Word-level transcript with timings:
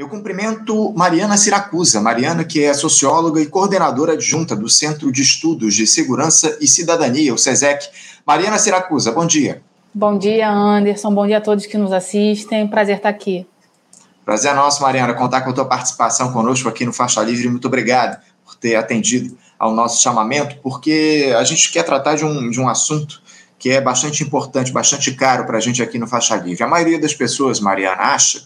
Eu 0.00 0.08
cumprimento 0.08 0.94
Mariana 0.96 1.36
Siracusa, 1.36 2.00
Mariana 2.00 2.42
que 2.42 2.64
é 2.64 2.72
socióloga 2.72 3.38
e 3.38 3.44
coordenadora 3.44 4.14
adjunta 4.14 4.56
do 4.56 4.66
Centro 4.66 5.12
de 5.12 5.20
Estudos 5.20 5.74
de 5.74 5.86
Segurança 5.86 6.56
e 6.58 6.66
Cidadania, 6.66 7.34
o 7.34 7.36
SESEC. 7.36 7.86
Mariana 8.26 8.58
Siracusa, 8.58 9.12
bom 9.12 9.26
dia. 9.26 9.60
Bom 9.92 10.16
dia, 10.16 10.50
Anderson. 10.50 11.14
Bom 11.14 11.26
dia 11.26 11.36
a 11.36 11.40
todos 11.42 11.66
que 11.66 11.76
nos 11.76 11.92
assistem. 11.92 12.66
Prazer 12.66 12.96
estar 12.96 13.10
aqui. 13.10 13.46
Prazer 14.24 14.52
é 14.52 14.54
nosso, 14.54 14.80
Mariana, 14.80 15.12
contar 15.12 15.42
com 15.42 15.50
a 15.50 15.52
tua 15.52 15.66
participação 15.66 16.32
conosco 16.32 16.66
aqui 16.66 16.86
no 16.86 16.94
Faixa 16.94 17.22
Livre. 17.22 17.50
Muito 17.50 17.68
obrigado 17.68 18.18
por 18.42 18.54
ter 18.54 18.76
atendido 18.76 19.36
ao 19.58 19.70
nosso 19.70 20.02
chamamento, 20.02 20.56
porque 20.62 21.30
a 21.38 21.44
gente 21.44 21.70
quer 21.70 21.82
tratar 21.82 22.14
de 22.14 22.24
um, 22.24 22.48
de 22.48 22.58
um 22.58 22.70
assunto 22.70 23.20
que 23.58 23.68
é 23.68 23.82
bastante 23.82 24.22
importante, 24.22 24.72
bastante 24.72 25.12
caro 25.12 25.44
para 25.44 25.58
a 25.58 25.60
gente 25.60 25.82
aqui 25.82 25.98
no 25.98 26.06
Faixa 26.06 26.36
Livre. 26.36 26.64
A 26.64 26.66
maioria 26.66 26.98
das 26.98 27.12
pessoas, 27.12 27.60
Mariana, 27.60 28.00
acha 28.00 28.40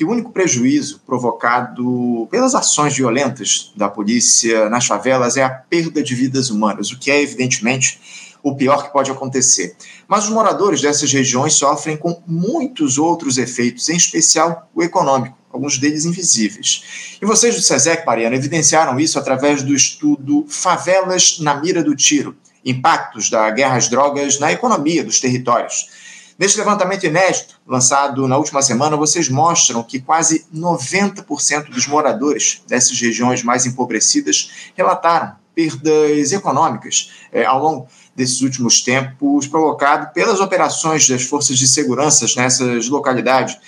que 0.00 0.04
o 0.06 0.08
único 0.08 0.32
prejuízo 0.32 1.02
provocado 1.04 2.26
pelas 2.30 2.54
ações 2.54 2.96
violentas 2.96 3.70
da 3.76 3.86
polícia 3.86 4.66
nas 4.70 4.86
favelas 4.86 5.36
é 5.36 5.42
a 5.42 5.50
perda 5.50 6.02
de 6.02 6.14
vidas 6.14 6.48
humanas, 6.48 6.90
o 6.90 6.98
que 6.98 7.10
é, 7.10 7.20
evidentemente, 7.20 8.00
o 8.42 8.56
pior 8.56 8.82
que 8.82 8.94
pode 8.94 9.10
acontecer. 9.10 9.76
Mas 10.08 10.24
os 10.24 10.30
moradores 10.30 10.80
dessas 10.80 11.12
regiões 11.12 11.52
sofrem 11.52 11.98
com 11.98 12.18
muitos 12.26 12.96
outros 12.96 13.36
efeitos, 13.36 13.90
em 13.90 13.96
especial 13.96 14.70
o 14.74 14.82
econômico, 14.82 15.36
alguns 15.52 15.76
deles 15.76 16.06
invisíveis. 16.06 17.18
E 17.20 17.26
vocês 17.26 17.54
do 17.54 17.60
SESEC, 17.60 18.06
Mariana, 18.06 18.36
evidenciaram 18.36 18.98
isso 18.98 19.18
através 19.18 19.62
do 19.62 19.74
estudo 19.74 20.46
Favelas 20.48 21.40
na 21.40 21.60
Mira 21.60 21.84
do 21.84 21.94
Tiro, 21.94 22.34
impactos 22.64 23.28
da 23.28 23.50
guerra 23.50 23.76
às 23.76 23.90
drogas 23.90 24.38
na 24.38 24.50
economia 24.50 25.04
dos 25.04 25.20
territórios. 25.20 26.09
Neste 26.40 26.56
levantamento 26.56 27.04
inédito, 27.04 27.60
lançado 27.66 28.26
na 28.26 28.38
última 28.38 28.62
semana, 28.62 28.96
vocês 28.96 29.28
mostram 29.28 29.82
que 29.82 30.00
quase 30.00 30.46
90% 30.50 31.68
dos 31.68 31.86
moradores 31.86 32.62
dessas 32.66 32.98
regiões 32.98 33.42
mais 33.42 33.66
empobrecidas 33.66 34.50
relataram 34.74 35.36
perdas 35.54 36.32
econômicas 36.32 37.12
é, 37.30 37.44
ao 37.44 37.62
longo 37.62 37.88
desses 38.16 38.40
últimos 38.40 38.80
tempos, 38.80 39.46
provocado 39.48 40.14
pelas 40.14 40.40
operações 40.40 41.06
das 41.06 41.24
forças 41.24 41.58
de 41.58 41.68
segurança 41.68 42.24
nessas 42.34 42.88
localidades, 42.88 43.58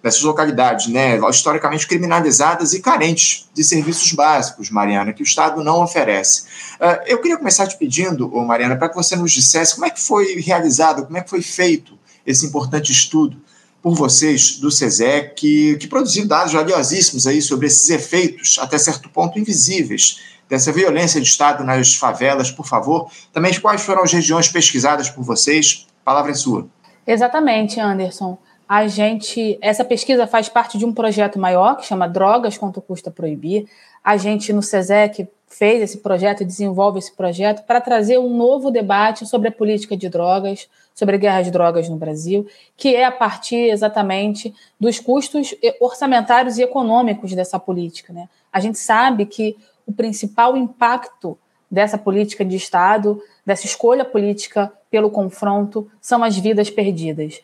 nessas 0.00 0.22
localidades, 0.22 0.86
né, 0.86 1.18
historicamente 1.28 1.84
criminalizadas 1.88 2.72
e 2.74 2.80
carentes 2.80 3.48
de 3.52 3.64
serviços 3.64 4.12
básicos, 4.12 4.70
Mariana, 4.70 5.12
que 5.12 5.22
o 5.22 5.24
Estado 5.24 5.64
não 5.64 5.82
oferece. 5.82 6.42
Uh, 6.76 7.02
eu 7.06 7.18
queria 7.18 7.36
começar 7.36 7.66
te 7.66 7.76
pedindo, 7.76 8.30
Mariana, 8.30 8.76
para 8.76 8.88
que 8.88 8.94
você 8.94 9.16
nos 9.16 9.32
dissesse 9.32 9.74
como 9.74 9.86
é 9.86 9.90
que 9.90 10.00
foi 10.00 10.40
realizado, 10.40 11.04
como 11.04 11.18
é 11.18 11.22
que 11.22 11.28
foi 11.28 11.42
feito 11.42 11.98
esse 12.26 12.46
importante 12.46 12.92
estudo 12.92 13.40
por 13.82 13.94
vocês 13.94 14.58
do 14.58 14.70
SESEC, 14.70 15.34
que, 15.34 15.76
que 15.76 15.86
produziu 15.86 16.26
dados 16.26 16.52
valiosíssimos 16.52 17.26
aí 17.26 17.40
sobre 17.40 17.66
esses 17.66 17.88
efeitos, 17.88 18.58
até 18.58 18.78
certo 18.78 19.08
ponto 19.08 19.38
invisíveis, 19.38 20.20
dessa 20.48 20.72
violência 20.72 21.20
de 21.20 21.26
Estado 21.26 21.64
nas 21.64 21.94
favelas, 21.94 22.50
por 22.50 22.66
favor. 22.66 23.10
Também 23.32 23.58
quais 23.60 23.82
foram 23.82 24.02
as 24.02 24.12
regiões 24.12 24.48
pesquisadas 24.48 25.08
por 25.08 25.22
vocês? 25.22 25.86
Palavra 26.04 26.32
é 26.32 26.34
sua. 26.34 26.68
Exatamente, 27.06 27.80
Anderson. 27.80 28.36
A 28.68 28.86
gente, 28.86 29.58
essa 29.62 29.84
pesquisa 29.84 30.26
faz 30.26 30.48
parte 30.48 30.76
de 30.76 30.84
um 30.84 30.92
projeto 30.92 31.38
maior 31.38 31.76
que 31.76 31.86
chama 31.86 32.08
Drogas 32.08 32.58
quanto 32.58 32.80
custa 32.80 33.10
proibir. 33.10 33.66
A 34.02 34.16
gente 34.16 34.52
no 34.52 34.62
SESEC 34.62 35.28
fez 35.50 35.82
esse 35.82 35.98
projeto 35.98 36.44
desenvolve 36.44 37.00
esse 37.00 37.12
projeto 37.12 37.66
para 37.66 37.80
trazer 37.80 38.18
um 38.18 38.34
novo 38.34 38.70
debate 38.70 39.26
sobre 39.26 39.48
a 39.48 39.52
política 39.52 39.96
de 39.96 40.08
drogas, 40.08 40.68
sobre 40.94 41.16
a 41.16 41.18
guerra 41.18 41.42
de 41.42 41.50
drogas 41.50 41.88
no 41.88 41.96
Brasil, 41.96 42.46
que 42.76 42.94
é 42.94 43.04
a 43.04 43.10
partir 43.10 43.68
exatamente 43.68 44.54
dos 44.78 45.00
custos 45.00 45.54
orçamentários 45.80 46.56
e 46.56 46.62
econômicos 46.62 47.34
dessa 47.34 47.58
política. 47.58 48.12
Né? 48.12 48.28
A 48.52 48.60
gente 48.60 48.78
sabe 48.78 49.26
que 49.26 49.56
o 49.84 49.92
principal 49.92 50.56
impacto 50.56 51.36
dessa 51.68 51.98
política 51.98 52.44
de 52.44 52.56
Estado, 52.56 53.20
dessa 53.44 53.66
escolha 53.66 54.04
política 54.04 54.72
pelo 54.88 55.10
confronto, 55.10 55.90
são 56.00 56.22
as 56.22 56.36
vidas 56.36 56.70
perdidas. 56.70 57.40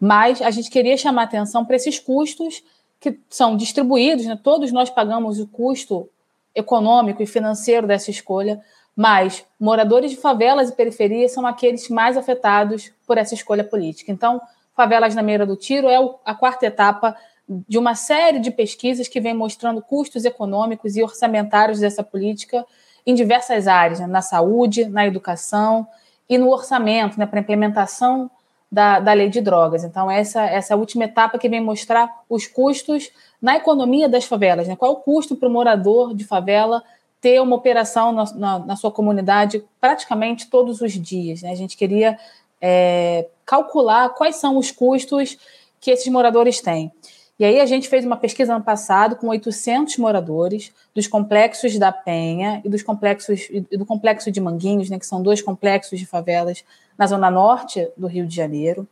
Mas 0.00 0.40
a 0.40 0.50
gente 0.50 0.70
queria 0.70 0.96
chamar 0.96 1.24
atenção 1.24 1.64
para 1.64 1.76
esses 1.76 1.98
custos 1.98 2.62
que 2.98 3.18
são 3.28 3.54
distribuídos, 3.54 4.24
né? 4.24 4.38
todos 4.42 4.72
nós 4.72 4.88
pagamos 4.88 5.38
o 5.38 5.46
custo 5.46 6.08
econômico 6.54 7.22
e 7.22 7.26
financeiro 7.26 7.86
dessa 7.86 8.10
escolha, 8.10 8.60
mas 8.96 9.44
moradores 9.58 10.10
de 10.10 10.16
favelas 10.16 10.70
e 10.70 10.74
periferias 10.74 11.32
são 11.32 11.46
aqueles 11.46 11.88
mais 11.88 12.16
afetados 12.16 12.92
por 13.06 13.18
essa 13.18 13.34
escolha 13.34 13.64
política. 13.64 14.12
Então, 14.12 14.40
Favelas 14.74 15.14
na 15.14 15.22
Meira 15.22 15.46
do 15.46 15.56
Tiro 15.56 15.88
é 15.88 15.96
a 16.24 16.34
quarta 16.34 16.66
etapa 16.66 17.16
de 17.48 17.78
uma 17.78 17.94
série 17.94 18.40
de 18.40 18.50
pesquisas 18.50 19.06
que 19.06 19.20
vem 19.20 19.34
mostrando 19.34 19.80
custos 19.80 20.24
econômicos 20.24 20.96
e 20.96 21.02
orçamentários 21.02 21.78
dessa 21.78 22.02
política 22.02 22.64
em 23.06 23.14
diversas 23.14 23.68
áreas, 23.68 24.00
né? 24.00 24.06
na 24.06 24.22
saúde, 24.22 24.86
na 24.86 25.06
educação 25.06 25.86
e 26.28 26.38
no 26.38 26.50
orçamento, 26.50 27.18
né? 27.18 27.26
para 27.26 27.38
a 27.38 27.42
implementação 27.42 28.30
da, 28.72 28.98
da 28.98 29.12
lei 29.12 29.28
de 29.28 29.40
drogas. 29.40 29.84
Então, 29.84 30.10
essa, 30.10 30.42
essa 30.42 30.74
última 30.74 31.04
etapa 31.04 31.38
que 31.38 31.48
vem 31.48 31.60
mostrar 31.60 32.10
os 32.28 32.46
custos 32.46 33.10
na 33.44 33.56
economia 33.56 34.08
das 34.08 34.24
favelas. 34.24 34.66
Né? 34.66 34.74
Qual 34.74 34.90
é 34.90 34.94
o 34.94 35.00
custo 35.00 35.36
para 35.36 35.46
o 35.46 35.52
morador 35.52 36.14
de 36.14 36.24
favela 36.24 36.82
ter 37.20 37.42
uma 37.42 37.54
operação 37.54 38.10
na, 38.10 38.24
na, 38.34 38.58
na, 38.60 38.76
sua 38.76 38.90
comunidade 38.90 39.62
praticamente 39.78 40.48
todos 40.48 40.80
os 40.80 40.92
dias? 40.92 41.42
Né? 41.42 41.50
A 41.50 41.54
gente 41.54 41.76
queria 41.76 42.18
é, 42.58 43.28
calcular 43.44 44.08
quais 44.14 44.36
são 44.36 44.56
os 44.56 44.70
custos 44.70 45.36
que 45.78 45.90
esses 45.90 46.10
moradores 46.10 46.62
têm. 46.62 46.90
E 47.38 47.44
aí 47.44 47.60
a 47.60 47.66
gente 47.66 47.86
fez 47.86 48.02
uma 48.06 48.16
pesquisa 48.16 48.54
ano 48.54 48.64
passado 48.64 49.16
com 49.16 49.28
800 49.28 49.98
moradores 49.98 50.72
dos 50.94 51.06
complexos 51.06 51.78
da 51.78 51.92
Penha 51.92 52.62
e 52.64 52.68
dos 52.70 52.82
complexos 52.82 53.48
e 53.50 53.76
do 53.76 53.84
complexo 53.84 54.30
de 54.30 54.40
Manguinhos, 54.40 54.88
né, 54.88 54.98
que 54.98 55.06
são 55.06 55.20
dois 55.20 55.42
complexos 55.42 55.98
de 55.98 56.06
favelas 56.06 56.64
na 56.96 57.06
zona 57.06 57.30
norte 57.30 57.90
do 57.94 58.06
Rio 58.06 58.26
de 58.26 58.34
Janeiro. 58.34 58.88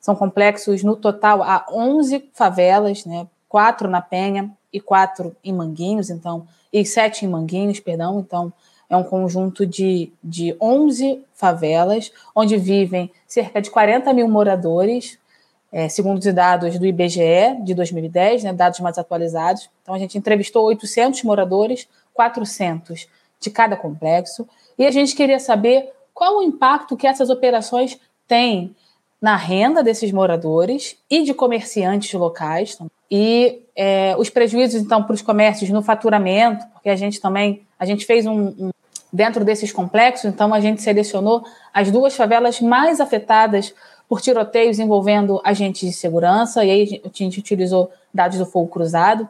São 0.00 0.16
complexos 0.16 0.82
no 0.82 0.96
total 0.96 1.40
há 1.44 1.64
11 1.70 2.30
favelas, 2.32 3.04
né, 3.04 3.28
quatro 3.52 3.86
na 3.86 4.00
Penha 4.00 4.50
e 4.72 4.80
quatro 4.80 5.36
em 5.44 5.52
Manguinhos, 5.52 6.08
então 6.08 6.48
e 6.72 6.86
sete 6.86 7.26
em 7.26 7.28
Manguinhos, 7.28 7.80
perdão. 7.80 8.18
Então 8.18 8.50
é 8.88 8.96
um 8.96 9.04
conjunto 9.04 9.66
de, 9.66 10.10
de 10.24 10.56
11 10.58 11.22
favelas 11.34 12.10
onde 12.34 12.56
vivem 12.56 13.10
cerca 13.28 13.60
de 13.60 13.70
40 13.70 14.10
mil 14.14 14.26
moradores 14.26 15.18
é, 15.70 15.86
segundo 15.86 16.18
os 16.18 16.34
dados 16.34 16.78
do 16.78 16.86
IBGE 16.86 17.62
de 17.62 17.74
2010, 17.74 18.44
né, 18.44 18.52
dados 18.54 18.80
mais 18.80 18.96
atualizados. 18.98 19.70
Então, 19.82 19.94
a 19.94 19.98
gente 19.98 20.18
entrevistou 20.18 20.64
800 20.66 21.22
moradores, 21.22 21.88
400 22.12 23.08
de 23.40 23.50
cada 23.50 23.74
complexo, 23.74 24.46
e 24.78 24.84
a 24.84 24.90
gente 24.90 25.14
queria 25.16 25.38
saber 25.38 25.90
qual 26.12 26.38
o 26.38 26.42
impacto 26.42 26.94
que 26.94 27.06
essas 27.06 27.30
operações 27.30 27.98
têm 28.28 28.76
na 29.18 29.34
renda 29.34 29.82
desses 29.82 30.12
moradores 30.12 30.98
e 31.08 31.22
de 31.22 31.32
comerciantes 31.32 32.12
locais, 32.12 32.76
e 33.14 33.66
é, 33.76 34.16
os 34.16 34.30
prejuízos, 34.30 34.80
então, 34.80 35.02
para 35.02 35.12
os 35.12 35.20
comércios 35.20 35.68
no 35.68 35.82
faturamento, 35.82 36.66
porque 36.72 36.88
a 36.88 36.96
gente 36.96 37.20
também, 37.20 37.60
a 37.78 37.84
gente 37.84 38.06
fez 38.06 38.24
um, 38.24 38.54
um 38.58 38.70
dentro 39.12 39.44
desses 39.44 39.70
complexos, 39.70 40.24
então 40.32 40.54
a 40.54 40.60
gente 40.60 40.80
selecionou 40.80 41.44
as 41.74 41.90
duas 41.90 42.16
favelas 42.16 42.58
mais 42.62 43.02
afetadas 43.02 43.74
por 44.08 44.22
tiroteios 44.22 44.78
envolvendo 44.78 45.42
agentes 45.44 45.86
de 45.86 45.94
segurança, 45.94 46.64
e 46.64 46.70
aí 46.70 47.02
a 47.04 47.10
gente 47.12 47.38
utilizou 47.38 47.90
dados 48.14 48.38
do 48.38 48.46
fogo 48.46 48.68
cruzado. 48.68 49.28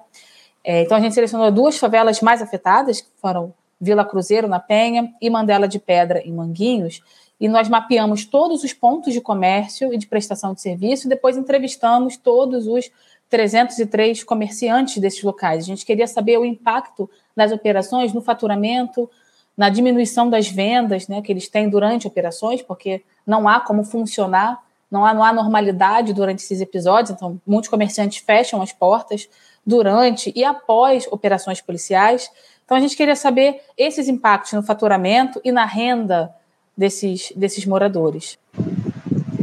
É, 0.63 0.83
então 0.83 0.97
a 0.97 1.01
gente 1.01 1.17
selecionou 1.17 1.51
duas 1.51 1.77
favelas 1.77 2.21
mais 2.21 2.41
afetadas, 2.41 3.01
que 3.01 3.09
foram 3.21 3.53
Vila 3.81 4.05
Cruzeiro, 4.05 4.47
na 4.47 4.61
Penha, 4.61 5.13
e 5.21 5.29
Mandela 5.29 5.67
de 5.67 5.81
Pedra, 5.81 6.21
em 6.25 6.31
Manguinhos, 6.31 7.03
e 7.41 7.49
nós 7.49 7.69
mapeamos 7.69 8.25
todos 8.25 8.63
os 8.63 8.73
pontos 8.73 9.13
de 9.13 9.21
comércio 9.21 9.93
e 9.93 9.99
de 9.99 10.07
prestação 10.07 10.55
de 10.55 10.61
serviço, 10.61 11.09
e 11.09 11.11
depois 11.11 11.37
entrevistamos 11.37 12.17
todos 12.17 12.69
os 12.69 12.89
303 13.33 14.23
comerciantes 14.23 14.99
desses 14.99 15.23
locais. 15.23 15.65
A 15.65 15.67
gente 15.67 15.87
queria 15.87 16.07
saber 16.07 16.39
o 16.39 16.45
impacto 16.45 17.09
das 17.35 17.51
operações 17.51 18.13
no 18.13 18.21
faturamento, 18.21 19.11
na 19.57 19.71
diminuição 19.71 20.29
das 20.29 20.49
vendas 20.49 21.09
né, 21.09 21.23
que 21.23 21.33
eles 21.33 21.49
têm 21.49 21.67
durante 21.67 22.07
operações, 22.07 22.61
porque 22.61 23.03
não 23.27 23.49
há 23.49 23.59
como 23.59 23.85
funcionar 23.85 24.63
não 24.93 25.07
há, 25.07 25.15
não 25.15 25.25
há 25.25 25.33
normalidade 25.33 26.13
durante 26.13 26.41
esses 26.41 26.61
episódios, 26.61 27.13
então 27.13 27.41
muitos 27.47 27.71
comerciantes 27.71 28.19
fecham 28.19 28.61
as 28.61 28.75
portas 28.75 29.27
durante 29.65 30.31
e 30.37 30.45
após 30.45 31.07
operações 31.11 31.63
policiais. 31.63 32.31
Então 32.63 32.77
a 32.77 32.81
gente 32.81 32.95
queria 32.95 33.17
saber 33.17 33.63
esses 33.75 34.07
impactos 34.07 34.53
no 34.53 34.63
faturamento 34.63 35.41
e 35.43 35.51
na 35.51 35.65
renda 35.65 36.31
desses, 36.77 37.33
desses 37.35 37.65
moradores. 37.65 38.39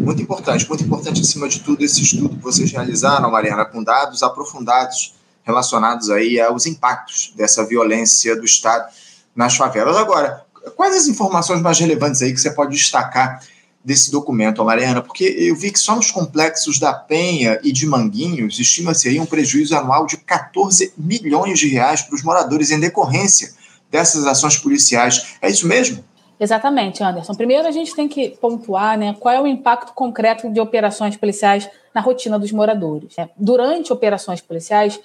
Muito 0.10 0.24
importante, 0.24 0.68
muito 0.68 0.84
importante 0.84 1.22
acima 1.22 1.48
de 1.48 1.60
tudo 1.60 1.86
esse 1.86 2.02
estudo 2.02 2.36
que 2.36 2.42
vocês 2.42 2.72
realizaram, 2.72 3.30
Mariana, 3.30 3.64
com 3.64 3.84
dados 3.84 4.24
aprofundados 4.24 5.14
relacionados 5.44 6.10
aí 6.10 6.42
aos 6.42 6.66
impactos 6.66 7.32
dessa 7.36 7.64
violência 7.64 8.36
do 8.36 8.44
Estado 8.44 8.92
nas 9.36 9.56
favelas. 9.56 9.96
Agora, 9.96 10.44
quais 10.76 10.96
as 10.96 11.08
informações 11.08 11.62
mais 11.62 11.78
relevantes 11.78 12.24
aí 12.24 12.34
que 12.34 12.42
você 12.42 12.50
pode 12.50 12.76
destacar 12.76 13.40
desse 13.86 14.10
documento, 14.10 14.66
Mariana, 14.66 15.04
porque 15.04 15.26
eu 15.26 15.56
vi 15.56 15.70
que 15.70 15.78
só 15.78 15.96
nos 15.96 16.10
complexos 16.10 16.80
da 16.80 16.92
Penha 16.92 17.60
e 17.64 17.72
de 17.72 17.86
Manguinhos 17.86 18.58
estima-se 18.58 19.10
aí 19.10 19.20
um 19.20 19.28
prejuízo 19.28 19.78
anual 19.78 20.08
de 20.08 20.18
14 20.18 20.92
milhões 20.98 21.60
de 21.60 21.68
reais 21.68 22.02
para 22.02 22.16
os 22.16 22.24
moradores 22.24 22.72
em 22.72 22.80
decorrência 22.80 23.54
dessas 23.92 24.26
ações 24.26 24.58
policiais. 24.58 25.36
É 25.40 25.52
isso 25.52 25.68
mesmo? 25.68 26.04
Exatamente, 26.39 27.03
Anderson. 27.03 27.33
Primeiro 27.36 27.68
a 27.68 27.71
gente 27.71 27.94
tem 27.94 28.07
que 28.07 28.30
pontuar 28.30 28.97
né, 28.97 29.13
qual 29.19 29.36
é 29.36 29.41
o 29.41 29.45
impacto 29.45 29.94
concreto 29.94 30.50
de 30.50 30.59
operações 30.59 31.18
policiais 31.18 31.69
na 31.94 32.00
rotina 32.00 32.39
dos 32.39 32.51
moradores. 32.51 33.15
Né? 33.18 33.30
Durante 33.36 33.91
operações 33.91 34.39
policiais, 34.39 35.01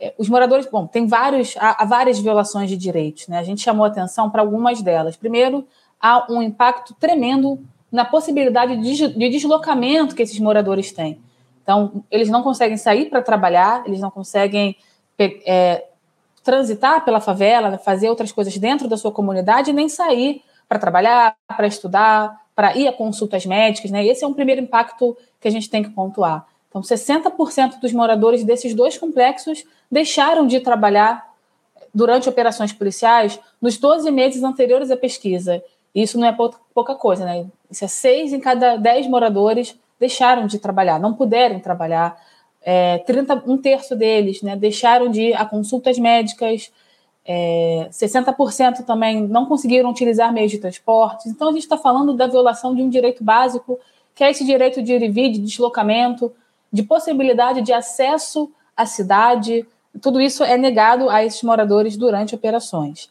é, 0.00 0.12
os 0.18 0.28
moradores, 0.28 0.66
bom, 0.66 0.84
tem 0.88 1.06
vários, 1.06 1.54
há, 1.56 1.84
várias 1.84 2.18
violações 2.18 2.68
de 2.68 2.76
direitos, 2.76 3.28
né? 3.28 3.38
A 3.38 3.44
gente 3.44 3.60
chamou 3.60 3.84
atenção 3.84 4.28
para 4.28 4.42
algumas 4.42 4.82
delas. 4.82 5.16
Primeiro, 5.16 5.64
há 6.00 6.26
um 6.28 6.42
impacto 6.42 6.92
tremendo 6.98 7.60
na 7.90 8.04
possibilidade 8.04 8.76
de, 8.78 9.08
de 9.08 9.28
deslocamento 9.28 10.16
que 10.16 10.22
esses 10.22 10.40
moradores 10.40 10.90
têm. 10.90 11.20
Então, 11.62 12.02
eles 12.10 12.28
não 12.28 12.42
conseguem 12.42 12.76
sair 12.76 13.08
para 13.08 13.22
trabalhar, 13.22 13.84
eles 13.86 14.00
não 14.00 14.10
conseguem 14.10 14.76
é, 15.16 15.84
transitar 16.42 17.04
pela 17.04 17.20
favela, 17.20 17.78
fazer 17.78 18.10
outras 18.10 18.32
coisas 18.32 18.58
dentro 18.58 18.88
da 18.88 18.96
sua 18.96 19.12
comunidade, 19.12 19.72
nem 19.72 19.88
sair 19.88 20.42
para 20.72 20.78
trabalhar, 20.78 21.36
para 21.46 21.66
estudar, 21.66 22.40
para 22.54 22.74
ir 22.74 22.88
a 22.88 22.92
consultas 22.92 23.44
médicas, 23.44 23.90
né? 23.90 24.06
Esse 24.06 24.24
é 24.24 24.26
um 24.26 24.32
primeiro 24.32 24.62
impacto 24.62 25.14
que 25.38 25.46
a 25.46 25.50
gente 25.50 25.68
tem 25.68 25.82
que 25.82 25.90
pontuar. 25.90 26.46
Então, 26.70 26.80
60% 26.80 27.78
dos 27.78 27.92
moradores 27.92 28.42
desses 28.42 28.72
dois 28.74 28.96
complexos 28.96 29.64
deixaram 29.90 30.46
de 30.46 30.60
trabalhar 30.60 31.30
durante 31.92 32.26
operações 32.26 32.72
policiais 32.72 33.38
nos 33.60 33.76
12 33.76 34.10
meses 34.10 34.42
anteriores 34.42 34.90
à 34.90 34.96
pesquisa. 34.96 35.62
Isso 35.94 36.18
não 36.18 36.26
é 36.26 36.34
pouca 36.72 36.94
coisa, 36.94 37.26
né? 37.26 37.44
Isso 37.70 37.84
é 37.84 37.88
seis 37.88 38.32
em 38.32 38.40
cada 38.40 38.76
dez 38.76 39.06
moradores 39.06 39.78
deixaram 40.00 40.46
de 40.46 40.58
trabalhar, 40.58 40.98
não 40.98 41.12
puderam 41.12 41.60
trabalhar. 41.60 42.18
É, 42.62 42.98
30, 42.98 43.42
um 43.46 43.58
terço 43.58 43.94
deles 43.94 44.40
né, 44.40 44.56
deixaram 44.56 45.10
de 45.10 45.20
ir 45.20 45.34
a 45.34 45.44
consultas 45.44 45.98
médicas, 45.98 46.72
é, 47.24 47.88
60% 47.90 48.84
também 48.84 49.26
não 49.26 49.46
conseguiram 49.46 49.90
utilizar 49.90 50.32
meios 50.32 50.50
de 50.50 50.58
transporte. 50.58 51.28
Então, 51.28 51.48
a 51.48 51.52
gente 51.52 51.62
está 51.62 51.76
falando 51.76 52.14
da 52.14 52.26
violação 52.26 52.74
de 52.74 52.82
um 52.82 52.88
direito 52.88 53.22
básico, 53.22 53.78
que 54.14 54.24
é 54.24 54.30
esse 54.30 54.44
direito 54.44 54.82
de 54.82 54.92
ir 54.92 55.02
e 55.02 55.08
vir, 55.08 55.30
de 55.30 55.38
deslocamento, 55.38 56.32
de 56.72 56.82
possibilidade 56.82 57.62
de 57.62 57.72
acesso 57.72 58.50
à 58.76 58.84
cidade. 58.86 59.66
Tudo 60.00 60.20
isso 60.20 60.42
é 60.42 60.56
negado 60.56 61.08
a 61.08 61.24
esses 61.24 61.42
moradores 61.42 61.96
durante 61.96 62.34
operações. 62.34 63.08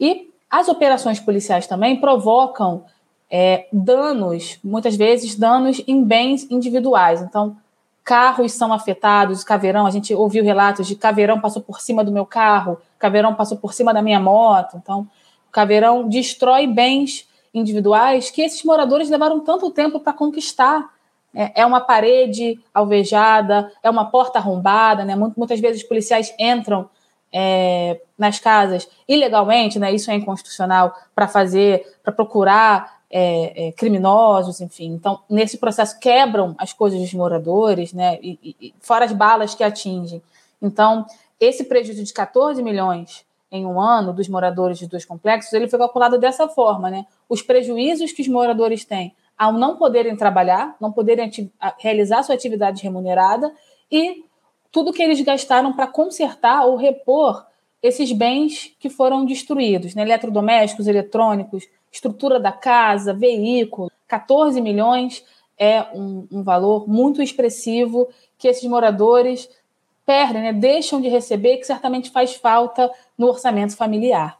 E 0.00 0.30
as 0.50 0.68
operações 0.68 1.20
policiais 1.20 1.66
também 1.66 2.00
provocam 2.00 2.84
é, 3.30 3.66
danos, 3.72 4.58
muitas 4.62 4.96
vezes 4.96 5.34
danos 5.34 5.82
em 5.86 6.02
bens 6.02 6.50
individuais. 6.50 7.20
Então, 7.20 7.56
carros 8.04 8.52
são 8.52 8.72
afetados, 8.72 9.42
caveirão, 9.42 9.86
a 9.86 9.90
gente 9.90 10.14
ouviu 10.14 10.44
relatos 10.44 10.86
de 10.86 10.94
caveirão 10.94 11.40
passou 11.40 11.62
por 11.62 11.80
cima 11.80 12.04
do 12.04 12.12
meu 12.12 12.26
carro, 12.26 12.78
caveirão 12.98 13.34
passou 13.34 13.56
por 13.56 13.72
cima 13.72 13.94
da 13.94 14.02
minha 14.02 14.20
moto. 14.20 14.76
Então, 14.76 15.08
caveirão 15.50 16.06
destrói 16.06 16.66
bens 16.66 17.26
individuais 17.54 18.30
que 18.30 18.42
esses 18.42 18.62
moradores 18.62 19.08
levaram 19.08 19.40
tanto 19.40 19.70
tempo 19.70 20.00
para 20.00 20.12
conquistar. 20.12 20.92
É, 21.34 21.62
é 21.62 21.66
uma 21.66 21.80
parede 21.80 22.60
alvejada, 22.72 23.72
é 23.82 23.88
uma 23.88 24.10
porta 24.10 24.38
arrombada, 24.38 25.04
né? 25.04 25.16
Muitas 25.16 25.58
vezes 25.58 25.82
os 25.82 25.88
policiais 25.88 26.32
entram 26.38 26.88
é, 27.32 28.00
nas 28.18 28.38
casas 28.38 28.88
ilegalmente, 29.08 29.78
né? 29.78 29.92
Isso 29.92 30.10
é 30.10 30.14
inconstitucional 30.14 30.94
para 31.14 31.26
fazer, 31.26 31.96
para 32.02 32.12
procurar 32.12 32.93
é, 33.16 33.68
é, 33.68 33.72
criminosos, 33.72 34.60
enfim. 34.60 34.86
Então, 34.86 35.20
nesse 35.30 35.56
processo 35.56 36.00
quebram 36.00 36.52
as 36.58 36.72
coisas 36.72 37.00
dos 37.00 37.14
moradores, 37.14 37.92
né? 37.92 38.18
E, 38.20 38.56
e, 38.60 38.74
fora 38.80 39.04
as 39.04 39.12
balas 39.12 39.54
que 39.54 39.62
atingem. 39.62 40.20
Então, 40.60 41.06
esse 41.38 41.62
prejuízo 41.62 42.02
de 42.02 42.12
14 42.12 42.60
milhões 42.60 43.24
em 43.52 43.64
um 43.64 43.80
ano 43.80 44.12
dos 44.12 44.26
moradores 44.26 44.80
de 44.80 44.88
dois 44.88 45.04
complexos, 45.04 45.52
ele 45.52 45.68
foi 45.68 45.78
calculado 45.78 46.18
dessa 46.18 46.48
forma, 46.48 46.90
né? 46.90 47.06
Os 47.28 47.40
prejuízos 47.40 48.10
que 48.10 48.20
os 48.20 48.26
moradores 48.26 48.84
têm 48.84 49.14
ao 49.38 49.52
não 49.52 49.76
poderem 49.76 50.16
trabalhar, 50.16 50.74
não 50.80 50.90
poderem 50.90 51.30
realizar 51.78 52.24
sua 52.24 52.34
atividade 52.34 52.82
remunerada 52.82 53.52
e 53.92 54.24
tudo 54.72 54.92
que 54.92 55.02
eles 55.02 55.20
gastaram 55.20 55.72
para 55.72 55.86
consertar 55.86 56.66
ou 56.66 56.74
repor 56.74 57.46
esses 57.80 58.10
bens 58.10 58.74
que 58.80 58.90
foram 58.90 59.24
destruídos, 59.24 59.94
né? 59.94 60.02
eletrodomésticos, 60.02 60.88
eletrônicos, 60.88 61.64
estrutura 61.94 62.40
da 62.40 62.52
casa, 62.52 63.14
veículo. 63.14 63.90
14 64.08 64.60
milhões 64.60 65.24
é 65.56 65.82
um, 65.94 66.26
um 66.30 66.42
valor 66.42 66.88
muito 66.88 67.22
expressivo 67.22 68.08
que 68.36 68.48
esses 68.48 68.64
moradores 68.68 69.48
perdem, 70.04 70.42
né? 70.42 70.52
deixam 70.52 71.00
de 71.00 71.08
receber, 71.08 71.56
que 71.58 71.66
certamente 71.66 72.10
faz 72.10 72.34
falta 72.34 72.90
no 73.16 73.28
orçamento 73.28 73.76
familiar. 73.76 74.38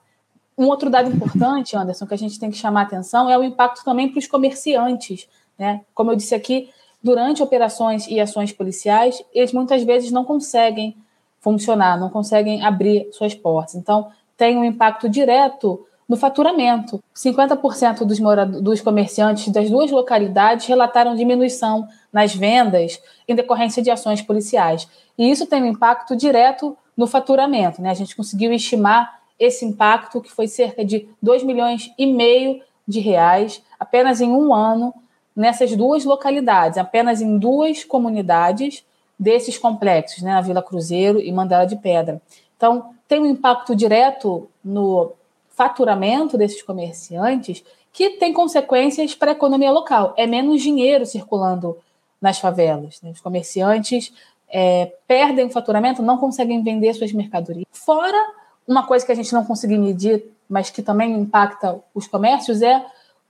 Um 0.58 0.66
outro 0.66 0.90
dado 0.90 1.10
importante, 1.10 1.76
Anderson, 1.76 2.06
que 2.06 2.14
a 2.14 2.18
gente 2.18 2.38
tem 2.38 2.50
que 2.50 2.56
chamar 2.56 2.82
atenção 2.82 3.30
é 3.30 3.38
o 3.38 3.42
impacto 3.42 3.84
também 3.84 4.08
para 4.08 4.18
os 4.18 4.26
comerciantes. 4.26 5.28
Né? 5.58 5.80
Como 5.94 6.10
eu 6.10 6.16
disse 6.16 6.34
aqui, 6.34 6.70
durante 7.02 7.42
operações 7.42 8.06
e 8.08 8.20
ações 8.20 8.52
policiais, 8.52 9.24
eles 9.32 9.52
muitas 9.52 9.82
vezes 9.84 10.10
não 10.10 10.24
conseguem 10.24 10.96
funcionar, 11.40 11.98
não 11.98 12.10
conseguem 12.10 12.64
abrir 12.64 13.08
suas 13.12 13.34
portas. 13.34 13.74
Então, 13.74 14.10
tem 14.36 14.56
um 14.56 14.64
impacto 14.64 15.08
direto 15.08 15.86
no 16.08 16.16
faturamento. 16.16 17.02
50% 17.14 18.04
dos, 18.04 18.18
dos 18.62 18.80
comerciantes 18.80 19.52
das 19.52 19.70
duas 19.70 19.90
localidades 19.90 20.66
relataram 20.66 21.14
diminuição 21.14 21.88
nas 22.12 22.34
vendas 22.34 23.00
em 23.26 23.34
decorrência 23.34 23.82
de 23.82 23.90
ações 23.90 24.22
policiais. 24.22 24.88
E 25.18 25.30
isso 25.30 25.46
tem 25.46 25.62
um 25.62 25.66
impacto 25.66 26.14
direto 26.14 26.76
no 26.96 27.06
faturamento. 27.06 27.80
Né? 27.80 27.90
A 27.90 27.94
gente 27.94 28.14
conseguiu 28.16 28.52
estimar 28.52 29.20
esse 29.38 29.64
impacto, 29.64 30.20
que 30.20 30.30
foi 30.30 30.46
cerca 30.46 30.84
de 30.84 31.08
2 31.20 31.42
milhões 31.42 31.90
e 31.98 32.06
meio 32.06 32.62
de 32.86 33.00
reais, 33.00 33.62
apenas 33.80 34.20
em 34.20 34.30
um 34.30 34.54
ano, 34.54 34.94
nessas 35.34 35.74
duas 35.74 36.04
localidades, 36.04 36.78
apenas 36.78 37.20
em 37.20 37.38
duas 37.38 37.82
comunidades 37.82 38.84
desses 39.18 39.58
complexos, 39.58 40.22
né? 40.22 40.32
a 40.32 40.40
Vila 40.40 40.62
Cruzeiro 40.62 41.20
e 41.20 41.32
Mandela 41.32 41.66
de 41.66 41.76
Pedra. 41.76 42.20
Então, 42.56 42.94
tem 43.08 43.20
um 43.20 43.26
impacto 43.26 43.74
direto 43.74 44.48
no 44.64 45.12
faturamento 45.54 46.36
desses 46.36 46.62
comerciantes 46.62 47.64
que 47.92 48.10
tem 48.10 48.32
consequências 48.32 49.14
para 49.14 49.30
a 49.30 49.32
economia 49.32 49.70
local. 49.70 50.14
É 50.16 50.26
menos 50.26 50.60
dinheiro 50.60 51.06
circulando 51.06 51.76
nas 52.20 52.38
favelas. 52.38 53.00
Né? 53.02 53.10
Os 53.10 53.20
comerciantes 53.20 54.12
é, 54.48 54.92
perdem 55.06 55.46
o 55.46 55.50
faturamento, 55.50 56.02
não 56.02 56.18
conseguem 56.18 56.62
vender 56.62 56.92
suas 56.94 57.12
mercadorias. 57.12 57.66
Fora 57.72 58.18
uma 58.66 58.86
coisa 58.86 59.04
que 59.04 59.12
a 59.12 59.14
gente 59.14 59.32
não 59.32 59.44
conseguiu 59.44 59.80
medir, 59.80 60.24
mas 60.48 60.70
que 60.70 60.82
também 60.82 61.12
impacta 61.12 61.78
os 61.94 62.06
comércios, 62.06 62.62
é 62.62 62.84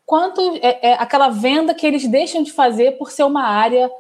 quanto 0.07 0.41
é, 0.63 0.91
é 0.91 0.93
aquela 0.95 1.29
venda 1.29 1.75
que 1.75 1.87
eles 1.87 2.07
deixam 2.07 2.43
de 2.43 2.53
fazer 2.53 2.93
por 2.93 3.11
ser 3.11 3.25
uma 3.25 3.43
área 3.43 3.91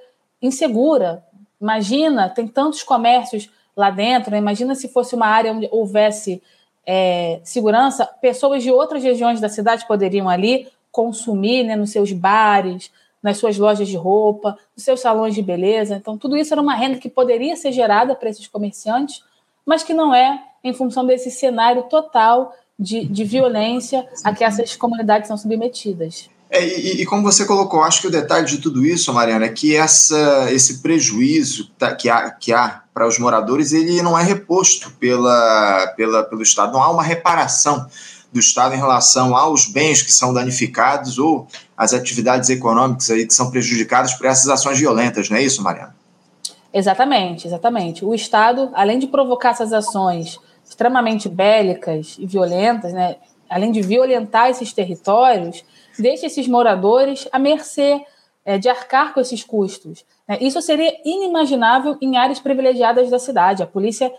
insegura. 0.40 1.24
Imagina, 1.60 2.28
tem 2.28 2.46
tantos 2.46 2.82
comércios 2.82 3.50
lá 3.76 3.90
dentro, 3.90 4.30
né? 4.30 4.38
imagina 4.38 4.74
se 4.74 4.88
fosse 4.88 5.14
uma 5.14 5.26
área 5.26 5.52
onde 5.52 5.68
houvesse 5.72 6.40
é, 6.86 7.40
segurança, 7.42 8.06
pessoas 8.20 8.62
de 8.62 8.70
outras 8.70 9.02
regiões 9.02 9.40
da 9.40 9.48
cidade 9.48 9.86
poderiam 9.86 10.28
ali 10.28 10.68
consumir 10.90 11.64
né, 11.64 11.76
nos 11.76 11.90
seus 11.90 12.12
bares, 12.12 12.90
nas 13.22 13.38
suas 13.38 13.56
lojas 13.56 13.88
de 13.88 13.96
roupa, 13.96 14.58
nos 14.76 14.84
seus 14.84 15.00
salões 15.00 15.34
de 15.34 15.42
beleza. 15.42 15.96
Então, 15.96 16.18
tudo 16.18 16.36
isso 16.36 16.52
era 16.52 16.60
uma 16.60 16.74
renda 16.74 16.98
que 16.98 17.08
poderia 17.08 17.56
ser 17.56 17.72
gerada 17.72 18.14
para 18.14 18.28
esses 18.28 18.46
comerciantes, 18.46 19.24
mas 19.64 19.82
que 19.82 19.94
não 19.94 20.14
é 20.14 20.42
em 20.62 20.72
função 20.72 21.06
desse 21.06 21.30
cenário 21.30 21.84
total 21.84 22.54
de, 22.78 23.04
de 23.06 23.24
violência 23.24 24.06
a 24.22 24.34
que 24.34 24.44
essas 24.44 24.76
comunidades 24.76 25.28
são 25.28 25.36
submetidas. 25.36 26.28
É, 26.50 26.64
e, 26.64 27.02
e, 27.02 27.06
como 27.06 27.22
você 27.22 27.44
colocou, 27.44 27.82
acho 27.82 28.00
que 28.00 28.06
o 28.06 28.10
detalhe 28.10 28.46
de 28.46 28.58
tudo 28.58 28.84
isso, 28.84 29.12
Mariana, 29.12 29.46
é 29.46 29.48
que 29.48 29.74
essa, 29.74 30.52
esse 30.52 30.78
prejuízo 30.78 31.70
tá, 31.78 31.94
que 31.94 32.08
há, 32.08 32.30
que 32.30 32.52
há 32.52 32.82
para 32.92 33.08
os 33.08 33.18
moradores, 33.18 33.72
ele 33.72 34.00
não 34.02 34.16
é 34.16 34.22
reposto 34.22 34.92
pela, 34.92 35.92
pela, 35.96 36.22
pelo 36.22 36.42
Estado, 36.42 36.72
não 36.72 36.82
há 36.82 36.90
uma 36.90 37.02
reparação 37.02 37.88
do 38.32 38.38
Estado 38.38 38.74
em 38.74 38.78
relação 38.78 39.36
aos 39.36 39.66
bens 39.66 40.02
que 40.02 40.12
são 40.12 40.32
danificados 40.32 41.18
ou 41.18 41.46
as 41.76 41.92
atividades 41.92 42.50
econômicas 42.50 43.10
aí 43.10 43.26
que 43.26 43.34
são 43.34 43.50
prejudicadas 43.50 44.14
por 44.14 44.26
essas 44.26 44.48
ações 44.48 44.78
violentas, 44.78 45.28
não 45.28 45.36
é 45.36 45.42
isso, 45.42 45.62
Mariana? 45.62 45.94
Exatamente, 46.72 47.46
exatamente. 47.46 48.04
O 48.04 48.14
Estado, 48.14 48.70
além 48.74 48.98
de 48.98 49.06
provocar 49.06 49.50
essas 49.50 49.72
ações 49.72 50.40
extremamente 50.68 51.28
bélicas 51.28 52.16
e 52.18 52.26
violentas, 52.26 52.92
né, 52.92 53.16
além 53.48 53.70
de 53.70 53.82
violentar 53.82 54.48
esses 54.48 54.72
territórios, 54.72 55.64
deixa 55.98 56.26
esses 56.26 56.48
moradores 56.48 57.28
à 57.32 57.38
mercê 57.38 58.04
é, 58.44 58.58
de 58.58 58.68
arcar 58.68 59.14
com 59.14 59.20
esses 59.20 59.42
custos. 59.42 60.04
Né? 60.28 60.38
Isso 60.40 60.60
seria 60.60 60.94
inimaginável 61.04 61.96
em 62.00 62.16
áreas 62.16 62.40
privilegiadas 62.40 63.10
da 63.10 63.18
cidade. 63.18 63.62
A 63.62 63.66
polícia 63.66 64.12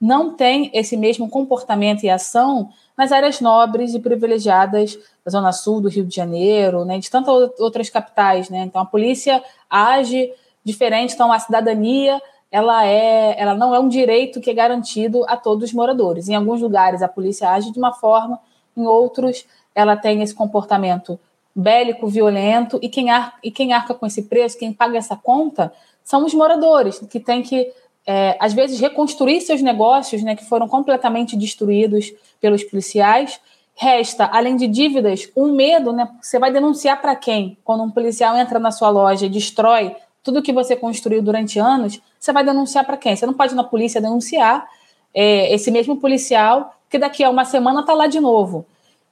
não 0.00 0.34
tem 0.34 0.70
esse 0.72 0.96
mesmo 0.96 1.28
comportamento 1.28 2.04
e 2.04 2.10
ação 2.10 2.70
nas 2.96 3.12
áreas 3.12 3.40
nobres 3.40 3.94
e 3.94 4.00
privilegiadas 4.00 4.98
da 5.24 5.30
Zona 5.30 5.52
Sul 5.52 5.80
do 5.80 5.88
Rio 5.88 6.04
de 6.04 6.14
Janeiro, 6.14 6.84
né, 6.84 6.98
de 6.98 7.10
tantas 7.10 7.50
outras 7.58 7.90
capitais. 7.90 8.48
Né? 8.48 8.62
Então, 8.62 8.80
a 8.80 8.86
polícia 8.86 9.42
age 9.68 10.32
diferente, 10.64 11.14
então 11.14 11.32
a 11.32 11.38
cidadania 11.38 12.20
ela, 12.50 12.84
é, 12.84 13.40
ela 13.40 13.54
não 13.54 13.74
é 13.74 13.78
um 13.78 13.88
direito 13.88 14.40
que 14.40 14.50
é 14.50 14.54
garantido 14.54 15.24
a 15.28 15.36
todos 15.36 15.64
os 15.64 15.72
moradores. 15.72 16.28
Em 16.28 16.34
alguns 16.34 16.60
lugares, 16.60 17.00
a 17.00 17.08
polícia 17.08 17.48
age 17.50 17.70
de 17.70 17.78
uma 17.78 17.92
forma, 17.92 18.40
em 18.76 18.86
outros, 18.86 19.46
ela 19.74 19.96
tem 19.96 20.22
esse 20.22 20.34
comportamento 20.34 21.18
bélico, 21.54 22.06
violento, 22.06 22.78
e 22.82 22.88
quem, 22.88 23.10
arca, 23.10 23.36
e 23.42 23.50
quem 23.50 23.72
arca 23.72 23.94
com 23.94 24.06
esse 24.06 24.22
preço, 24.22 24.58
quem 24.58 24.72
paga 24.72 24.96
essa 24.96 25.16
conta, 25.16 25.72
são 26.04 26.24
os 26.24 26.32
moradores, 26.32 26.98
que 27.10 27.20
têm 27.20 27.42
que 27.42 27.72
é, 28.06 28.36
às 28.40 28.52
vezes, 28.52 28.80
reconstruir 28.80 29.40
seus 29.40 29.62
negócios, 29.62 30.22
né, 30.22 30.34
que 30.34 30.44
foram 30.44 30.66
completamente 30.66 31.36
destruídos 31.36 32.12
pelos 32.40 32.64
policiais. 32.64 33.40
Resta, 33.74 34.28
além 34.32 34.56
de 34.56 34.66
dívidas, 34.66 35.30
um 35.36 35.52
medo, 35.52 35.92
né? 35.92 36.08
Você 36.20 36.38
vai 36.38 36.50
denunciar 36.52 37.00
para 37.00 37.16
quem? 37.16 37.56
Quando 37.64 37.82
um 37.82 37.90
policial 37.90 38.36
entra 38.36 38.58
na 38.58 38.70
sua 38.70 38.90
loja 38.90 39.26
e 39.26 39.28
destrói 39.28 39.94
tudo 40.22 40.42
que 40.42 40.52
você 40.52 40.76
construiu 40.76 41.22
durante 41.22 41.58
anos, 41.58 42.00
você 42.18 42.32
vai 42.32 42.44
denunciar 42.44 42.84
para 42.84 42.96
quem? 42.96 43.16
Você 43.16 43.24
não 43.24 43.32
pode 43.32 43.54
ir 43.54 43.56
na 43.56 43.64
polícia 43.64 44.00
denunciar 44.00 44.68
é, 45.14 45.54
esse 45.54 45.70
mesmo 45.70 45.96
policial, 45.96 46.74
que 46.90 46.98
daqui 46.98 47.22
a 47.22 47.30
uma 47.30 47.44
semana 47.44 47.80
está 47.80 47.94
lá 47.94 48.08
de 48.08 48.18
novo. 48.18 48.66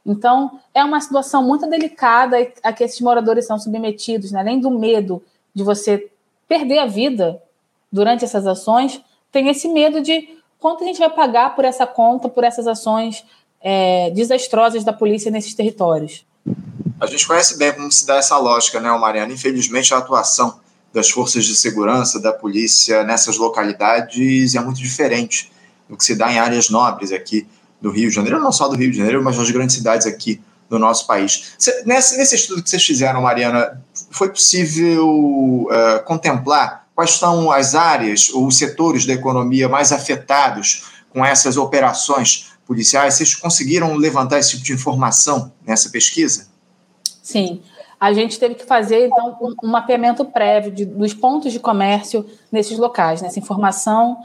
Então, 0.04 0.58
é 0.74 0.82
uma 0.82 1.00
situação 1.00 1.42
muito 1.42 1.68
delicada 1.68 2.36
a 2.62 2.72
que 2.72 2.82
esses 2.82 3.00
moradores 3.00 3.46
são 3.46 3.58
submetidos, 3.58 4.32
né? 4.32 4.40
além 4.40 4.58
do 4.58 4.70
medo 4.70 5.22
de 5.54 5.62
você 5.62 6.10
perder 6.48 6.78
a 6.80 6.86
vida 6.86 7.40
durante 7.90 8.24
essas 8.24 8.46
ações, 8.46 9.00
tem 9.30 9.48
esse 9.48 9.68
medo 9.68 10.00
de 10.00 10.36
quanto 10.58 10.82
a 10.82 10.86
gente 10.86 10.98
vai 10.98 11.10
pagar 11.10 11.54
por 11.54 11.64
essa 11.64 11.86
conta, 11.86 12.28
por 12.28 12.42
essas 12.42 12.66
ações 12.66 13.24
é, 13.60 14.10
desastrosas 14.10 14.82
da 14.82 14.92
polícia 14.92 15.30
nesses 15.30 15.54
territórios. 15.54 16.26
A 17.00 17.06
gente 17.06 17.26
conhece 17.26 17.56
bem 17.58 17.72
como 17.72 17.92
se 17.92 18.06
dá 18.06 18.16
essa 18.16 18.36
lógica, 18.38 18.80
né, 18.80 18.90
Mariana? 18.98 19.32
Infelizmente, 19.32 19.94
a 19.94 19.98
atuação 19.98 20.58
das 20.92 21.10
forças 21.10 21.44
de 21.44 21.54
segurança, 21.54 22.18
da 22.18 22.32
polícia 22.32 23.04
nessas 23.04 23.36
localidades 23.36 24.54
é 24.54 24.60
muito 24.60 24.78
diferente 24.78 25.52
do 25.88 25.96
que 25.96 26.04
se 26.04 26.16
dá 26.16 26.32
em 26.32 26.38
áreas 26.38 26.70
nobres 26.70 27.12
aqui 27.12 27.46
do 27.80 27.90
Rio 27.90 28.08
de 28.08 28.14
Janeiro, 28.14 28.40
não 28.40 28.52
só 28.52 28.68
do 28.68 28.76
Rio 28.76 28.90
de 28.90 28.98
Janeiro, 28.98 29.22
mas 29.22 29.36
das 29.36 29.50
grandes 29.50 29.76
cidades 29.76 30.06
aqui 30.06 30.40
do 30.68 30.78
nosso 30.78 31.06
país. 31.06 31.54
Nesse, 31.84 32.16
nesse 32.18 32.34
estudo 32.34 32.62
que 32.62 32.68
vocês 32.68 32.84
fizeram, 32.84 33.22
Mariana, 33.22 33.82
foi 34.10 34.28
possível 34.28 35.08
uh, 35.08 36.04
contemplar 36.04 36.86
quais 36.94 37.12
são 37.12 37.50
as 37.50 37.74
áreas 37.74 38.28
ou 38.30 38.46
os 38.46 38.58
setores 38.58 39.06
da 39.06 39.14
economia 39.14 39.68
mais 39.68 39.92
afetados 39.92 41.02
com 41.10 41.24
essas 41.24 41.56
operações 41.56 42.52
policiais? 42.66 43.14
Vocês 43.14 43.34
conseguiram 43.34 43.94
levantar 43.94 44.38
esse 44.38 44.50
tipo 44.50 44.64
de 44.64 44.72
informação 44.72 45.52
nessa 45.64 45.88
pesquisa? 45.90 46.48
Sim. 47.22 47.62
A 48.00 48.12
gente 48.12 48.38
teve 48.38 48.54
que 48.54 48.64
fazer, 48.64 49.06
então, 49.06 49.36
um, 49.62 49.68
mapeamento 49.68 50.24
prévio 50.24 50.70
de, 50.70 50.84
dos 50.84 51.14
pontos 51.14 51.52
de 51.52 51.58
comércio 51.58 52.24
nesses 52.50 52.78
locais. 52.78 53.22
Nessa 53.22 53.38
informação 53.38 54.18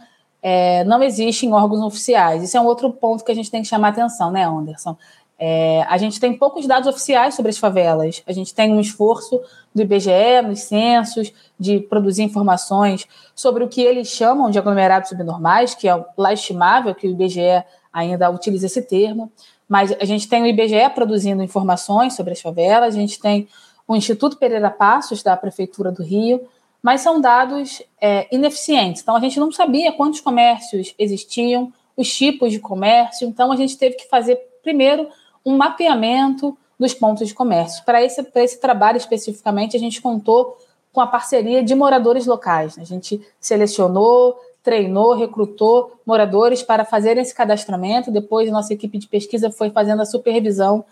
é, 0.45 0.83
não 0.83 1.01
existe 1.01 1.45
em 1.45 1.53
órgãos 1.53 1.79
oficiais. 1.81 2.43
Isso 2.43 2.57
é 2.57 2.59
um 2.59 2.65
outro 2.65 2.91
ponto 2.91 3.23
que 3.23 3.31
a 3.31 3.35
gente 3.35 3.49
tem 3.49 3.61
que 3.61 3.67
chamar 3.69 3.89
atenção, 3.89 4.29
né, 4.29 4.43
Anderson? 4.43 4.97
É, 5.39 5.83
a 5.87 5.97
gente 5.97 6.19
tem 6.19 6.37
poucos 6.37 6.67
dados 6.67 6.87
oficiais 6.87 7.33
sobre 7.33 7.49
as 7.49 7.57
favelas. 7.57 8.21
A 8.27 8.33
gente 8.33 8.53
tem 8.53 8.73
um 8.73 8.79
esforço 8.81 9.41
do 9.73 9.81
IBGE 9.81 10.41
nos 10.45 10.59
censos 10.59 11.31
de 11.57 11.79
produzir 11.79 12.23
informações 12.23 13.07
sobre 13.33 13.63
o 13.63 13.69
que 13.69 13.81
eles 13.81 14.09
chamam 14.09 14.51
de 14.51 14.59
aglomerados 14.59 15.09
subnormais, 15.09 15.73
que 15.73 15.87
é 15.87 16.05
lastimável 16.17 16.93
que 16.93 17.07
o 17.07 17.11
IBGE 17.11 17.63
ainda 17.91 18.29
utiliza 18.29 18.65
esse 18.65 18.81
termo. 18.81 19.31
Mas 19.67 19.93
a 19.93 20.05
gente 20.05 20.27
tem 20.27 20.43
o 20.43 20.45
IBGE 20.45 20.89
produzindo 20.93 21.41
informações 21.41 22.15
sobre 22.15 22.33
as 22.33 22.41
favelas, 22.41 22.95
a 22.95 22.99
gente 22.99 23.17
tem 23.19 23.47
o 23.87 23.95
Instituto 23.95 24.37
Pereira 24.37 24.69
Passos, 24.69 25.23
da 25.23 25.37
Prefeitura 25.37 25.91
do 25.91 26.03
Rio, 26.03 26.41
mas 26.83 26.99
são 26.99 27.21
dados 27.21 27.81
é, 27.99 28.27
ineficientes. 28.29 29.01
Então, 29.01 29.15
a 29.15 29.19
gente 29.21 29.39
não 29.39 29.49
sabia 29.51 29.93
quantos 29.93 30.19
comércios 30.19 30.93
existiam, 30.99 31.71
os 31.95 32.13
tipos 32.13 32.51
de 32.51 32.59
comércio, 32.59 33.25
então 33.27 33.51
a 33.51 33.55
gente 33.55 33.77
teve 33.77 33.95
que 33.95 34.09
fazer 34.09 34.35
primeiro 34.61 35.07
um 35.45 35.55
mapeamento 35.55 36.57
dos 36.77 36.93
pontos 36.93 37.27
de 37.27 37.33
comércio. 37.33 37.85
Para 37.85 38.03
esse, 38.03 38.25
esse 38.35 38.59
trabalho 38.59 38.97
especificamente, 38.97 39.77
a 39.77 39.79
gente 39.79 40.01
contou 40.01 40.57
com 40.91 40.99
a 40.99 41.07
parceria 41.07 41.63
de 41.63 41.73
moradores 41.73 42.25
locais. 42.25 42.77
A 42.77 42.83
gente 42.83 43.21
selecionou, 43.39 44.37
treinou, 44.61 45.13
recrutou 45.13 45.99
moradores 46.05 46.61
para 46.61 46.83
fazerem 46.83 47.21
esse 47.21 47.33
cadastramento. 47.33 48.11
Depois, 48.11 48.51
nossa 48.51 48.73
equipe 48.73 48.97
de 48.97 49.07
pesquisa 49.07 49.51
foi 49.51 49.69
fazendo 49.69 50.01
a 50.01 50.05
supervisão 50.05 50.83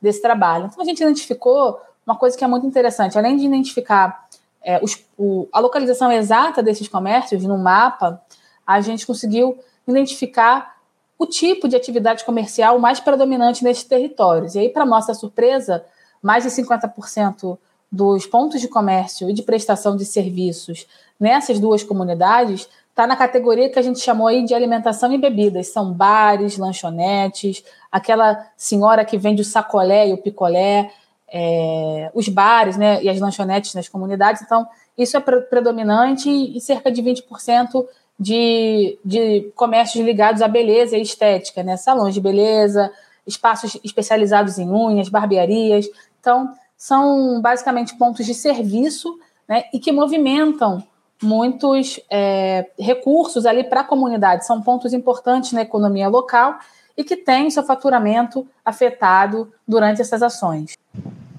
desse 0.00 0.20
trabalho. 0.20 0.66
Então, 0.66 0.82
a 0.82 0.84
gente 0.84 1.02
identificou 1.02 1.78
uma 2.06 2.16
coisa 2.16 2.36
que 2.36 2.44
é 2.44 2.46
muito 2.46 2.66
interessante. 2.66 3.18
Além 3.18 3.36
de 3.36 3.44
identificar 3.44 4.27
é, 4.62 4.82
os, 4.82 5.04
o, 5.16 5.48
a 5.52 5.60
localização 5.60 6.10
exata 6.10 6.62
desses 6.62 6.88
comércios 6.88 7.44
no 7.44 7.58
mapa, 7.58 8.22
a 8.66 8.80
gente 8.80 9.06
conseguiu 9.06 9.58
identificar 9.86 10.78
o 11.18 11.26
tipo 11.26 11.66
de 11.68 11.74
atividade 11.74 12.24
comercial 12.24 12.78
mais 12.78 13.00
predominante 13.00 13.64
nesses 13.64 13.84
territórios. 13.84 14.54
E 14.54 14.60
aí, 14.60 14.68
para 14.68 14.86
nossa 14.86 15.14
surpresa, 15.14 15.84
mais 16.22 16.44
de 16.44 16.50
50% 16.50 17.58
dos 17.90 18.26
pontos 18.26 18.60
de 18.60 18.68
comércio 18.68 19.30
e 19.30 19.32
de 19.32 19.42
prestação 19.42 19.96
de 19.96 20.04
serviços 20.04 20.86
nessas 21.18 21.58
duas 21.58 21.82
comunidades 21.82 22.68
está 22.90 23.06
na 23.06 23.16
categoria 23.16 23.70
que 23.70 23.78
a 23.78 23.82
gente 23.82 24.00
chamou 24.00 24.26
aí 24.26 24.44
de 24.44 24.54
alimentação 24.54 25.12
e 25.12 25.18
bebidas. 25.18 25.68
São 25.68 25.92
bares, 25.92 26.58
lanchonetes, 26.58 27.64
aquela 27.92 28.46
senhora 28.56 29.04
que 29.04 29.16
vende 29.16 29.40
o 29.40 29.44
sacolé 29.44 30.08
e 30.08 30.12
o 30.12 30.18
picolé, 30.18 30.90
é, 31.32 32.10
os 32.14 32.28
bares 32.28 32.76
né, 32.76 33.02
e 33.02 33.08
as 33.08 33.20
lanchonetes 33.20 33.74
nas 33.74 33.88
comunidades. 33.88 34.42
Então, 34.42 34.66
isso 34.96 35.16
é 35.16 35.20
predominante 35.20 36.28
e 36.28 36.60
cerca 36.60 36.90
de 36.90 37.02
20% 37.02 37.86
de, 38.18 38.98
de 39.04 39.52
comércios 39.54 40.04
ligados 40.04 40.42
à 40.42 40.48
beleza 40.48 40.96
e 40.96 41.02
estética, 41.02 41.62
né? 41.62 41.76
Salões 41.76 42.14
de 42.14 42.20
beleza, 42.20 42.90
espaços 43.26 43.78
especializados 43.84 44.58
em 44.58 44.68
unhas, 44.68 45.08
barbearias. 45.08 45.88
Então, 46.18 46.52
são 46.76 47.40
basicamente 47.40 47.96
pontos 47.96 48.26
de 48.26 48.34
serviço 48.34 49.18
né, 49.48 49.64
e 49.72 49.78
que 49.78 49.92
movimentam 49.92 50.82
muitos 51.22 52.00
é, 52.10 52.70
recursos 52.78 53.46
ali 53.46 53.64
para 53.64 53.80
a 53.80 53.84
comunidade. 53.84 54.46
São 54.46 54.62
pontos 54.62 54.92
importantes 54.92 55.52
na 55.52 55.62
economia 55.62 56.08
local 56.08 56.58
e 56.96 57.04
que 57.04 57.16
têm 57.16 57.50
seu 57.50 57.62
faturamento 57.62 58.46
afetado 58.64 59.52
durante 59.66 60.00
essas 60.00 60.22
ações. 60.22 60.76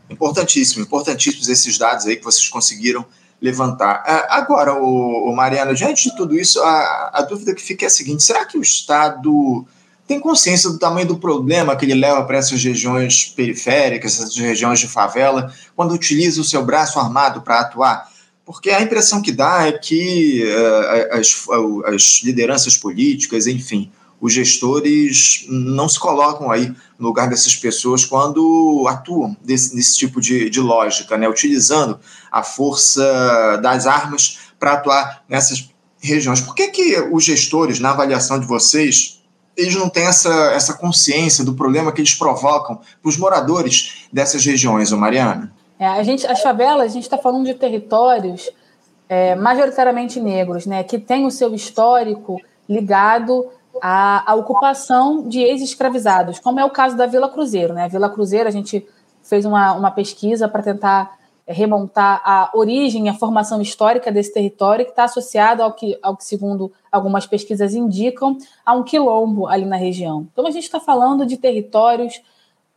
Importantíssimo, 0.09 0.83
importantíssimos 0.83 1.47
esses 1.47 1.77
dados 1.77 2.05
aí 2.05 2.15
que 2.15 2.23
vocês 2.23 2.47
conseguiram 2.49 3.05
levantar. 3.41 4.03
É, 4.05 4.27
agora, 4.29 4.73
o 4.73 5.33
Mariana, 5.33 5.73
diante 5.73 6.09
de 6.09 6.15
tudo 6.15 6.37
isso, 6.37 6.61
a, 6.61 7.11
a 7.13 7.21
dúvida 7.21 7.53
que 7.53 7.61
fica 7.61 7.85
é 7.85 7.87
a 7.87 7.89
seguinte: 7.89 8.23
será 8.23 8.45
que 8.45 8.57
o 8.57 8.61
Estado 8.61 9.65
tem 10.07 10.19
consciência 10.19 10.69
do 10.69 10.79
tamanho 10.79 11.07
do 11.07 11.17
problema 11.17 11.75
que 11.75 11.85
ele 11.85 11.93
leva 11.93 12.23
para 12.23 12.37
essas 12.37 12.63
regiões 12.63 13.25
periféricas, 13.25 14.19
essas 14.19 14.35
regiões 14.35 14.79
de 14.79 14.87
favela, 14.87 15.53
quando 15.75 15.93
utiliza 15.93 16.41
o 16.41 16.43
seu 16.43 16.65
braço 16.65 16.99
armado 16.99 17.41
para 17.41 17.59
atuar? 17.59 18.09
Porque 18.43 18.71
a 18.71 18.81
impressão 18.81 19.21
que 19.21 19.31
dá 19.31 19.67
é 19.67 19.71
que 19.73 20.43
uh, 20.43 21.19
as, 21.19 21.45
as 21.93 22.21
lideranças 22.23 22.75
políticas, 22.75 23.45
enfim, 23.45 23.91
os 24.21 24.33
gestores 24.33 25.45
não 25.47 25.88
se 25.88 25.99
colocam 25.99 26.51
aí 26.51 26.73
no 26.97 27.07
lugar 27.07 27.29
dessas 27.29 27.55
pessoas 27.55 28.05
quando 28.05 28.85
atuam 28.88 29.35
desse, 29.41 29.75
nesse 29.75 29.97
tipo 29.97 30.19
de, 30.19 30.49
de 30.49 30.59
lógica, 30.59 31.17
né? 31.17 31.27
utilizando 31.27 31.99
a 32.31 32.43
força 32.43 33.57
das 33.61 33.88
armas 33.88 34.39
para 34.59 34.73
atuar 34.73 35.23
nessas 35.27 35.69
regiões. 36.01 36.41
Por 36.41 36.53
que, 36.53 36.67
que 36.67 36.99
os 37.11 37.23
gestores, 37.23 37.79
na 37.79 37.91
avaliação 37.91 38.39
de 38.39 38.45
vocês, 38.45 39.21
eles 39.55 39.75
não 39.75 39.89
têm 39.89 40.05
essa, 40.05 40.51
essa 40.51 40.73
consciência 40.73 41.43
do 41.43 41.53
problema 41.53 41.91
que 41.91 42.01
eles 42.01 42.13
provocam 42.13 42.77
para 42.77 43.09
os 43.09 43.17
moradores 43.17 44.07
dessas 44.11 44.45
regiões, 44.45 44.91
Mariana? 44.91 45.51
É, 45.77 45.88
a 45.88 46.03
gente, 46.03 46.27
as 46.27 46.41
favelas, 46.41 46.91
a 46.91 46.93
gente 46.93 47.03
está 47.03 47.17
falando 47.17 47.45
de 47.45 47.53
territórios 47.53 48.49
é, 49.07 49.35
majoritariamente 49.35 50.19
negros, 50.19 50.65
né, 50.65 50.83
que 50.83 50.99
tem 50.99 51.25
o 51.25 51.31
seu 51.31 51.53
histórico 51.53 52.39
ligado 52.67 53.47
à, 53.81 54.31
à 54.31 54.36
ocupação 54.36 55.27
de 55.27 55.39
ex-escravizados, 55.39 56.39
como 56.39 56.59
é 56.59 56.65
o 56.65 56.69
caso 56.69 56.98
da 56.98 57.05
Vila 57.05 57.29
Cruzeiro. 57.29 57.74
Né? 57.74 57.83
A 57.83 57.88
Vila 57.88 58.09
Cruzeiro, 58.09 58.48
a 58.48 58.51
gente 58.51 58.86
fez 59.24 59.45
uma, 59.45 59.74
uma 59.74 59.91
pesquisa 59.91 60.48
para 60.48 60.63
tentar 60.63 61.19
remontar 61.48 62.21
a 62.24 62.51
origem 62.53 63.09
a 63.09 63.13
formação 63.13 63.59
histórica 63.59 64.12
desse 64.12 64.31
território, 64.31 64.86
que 64.86 64.91
está 64.91 65.05
associado 65.05 65.63
ao 65.63 65.74
que, 65.74 65.98
ao 66.01 66.15
que, 66.15 66.24
segundo 66.24 66.71
algumas 66.91 67.25
pesquisas 67.25 67.74
indicam, 67.74 68.38
a 68.63 68.74
um 68.74 68.83
quilombo 68.83 69.48
ali 69.48 69.65
na 69.65 69.75
região. 69.75 70.27
Então, 70.31 70.45
a 70.45 70.51
gente 70.51 70.63
está 70.63 70.79
falando 70.79 71.25
de 71.25 71.38
territórios 71.38 72.21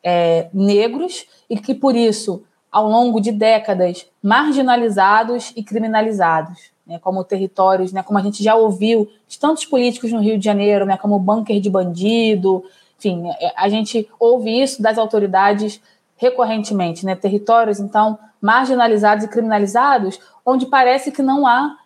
é, 0.02 0.48
negros 0.54 1.26
e 1.50 1.58
que, 1.58 1.74
por 1.74 1.94
isso, 1.94 2.42
ao 2.70 2.88
longo 2.88 3.20
de 3.20 3.30
décadas, 3.30 4.06
marginalizados 4.22 5.52
e 5.54 5.62
criminalizados. 5.62 6.71
Né, 6.86 6.98
como 6.98 7.24
territórios, 7.24 7.92
né, 7.92 8.02
como 8.02 8.18
a 8.18 8.22
gente 8.22 8.42
já 8.42 8.54
ouviu 8.54 9.08
de 9.28 9.38
tantos 9.38 9.64
políticos 9.64 10.12
no 10.12 10.20
Rio 10.20 10.38
de 10.38 10.44
Janeiro, 10.44 10.84
né, 10.84 10.96
como 10.96 11.18
bunker 11.18 11.60
de 11.60 11.70
bandido, 11.70 12.64
enfim, 12.98 13.28
é, 13.40 13.52
a 13.56 13.68
gente 13.68 14.08
ouve 14.18 14.62
isso 14.62 14.82
das 14.82 14.98
autoridades 14.98 15.80
recorrentemente, 16.16 17.04
né, 17.04 17.14
territórios 17.14 17.80
então 17.80 18.18
marginalizados 18.40 19.24
e 19.24 19.28
criminalizados, 19.28 20.18
onde 20.44 20.66
parece 20.66 21.12
que 21.12 21.22
não 21.22 21.46
há 21.46 21.78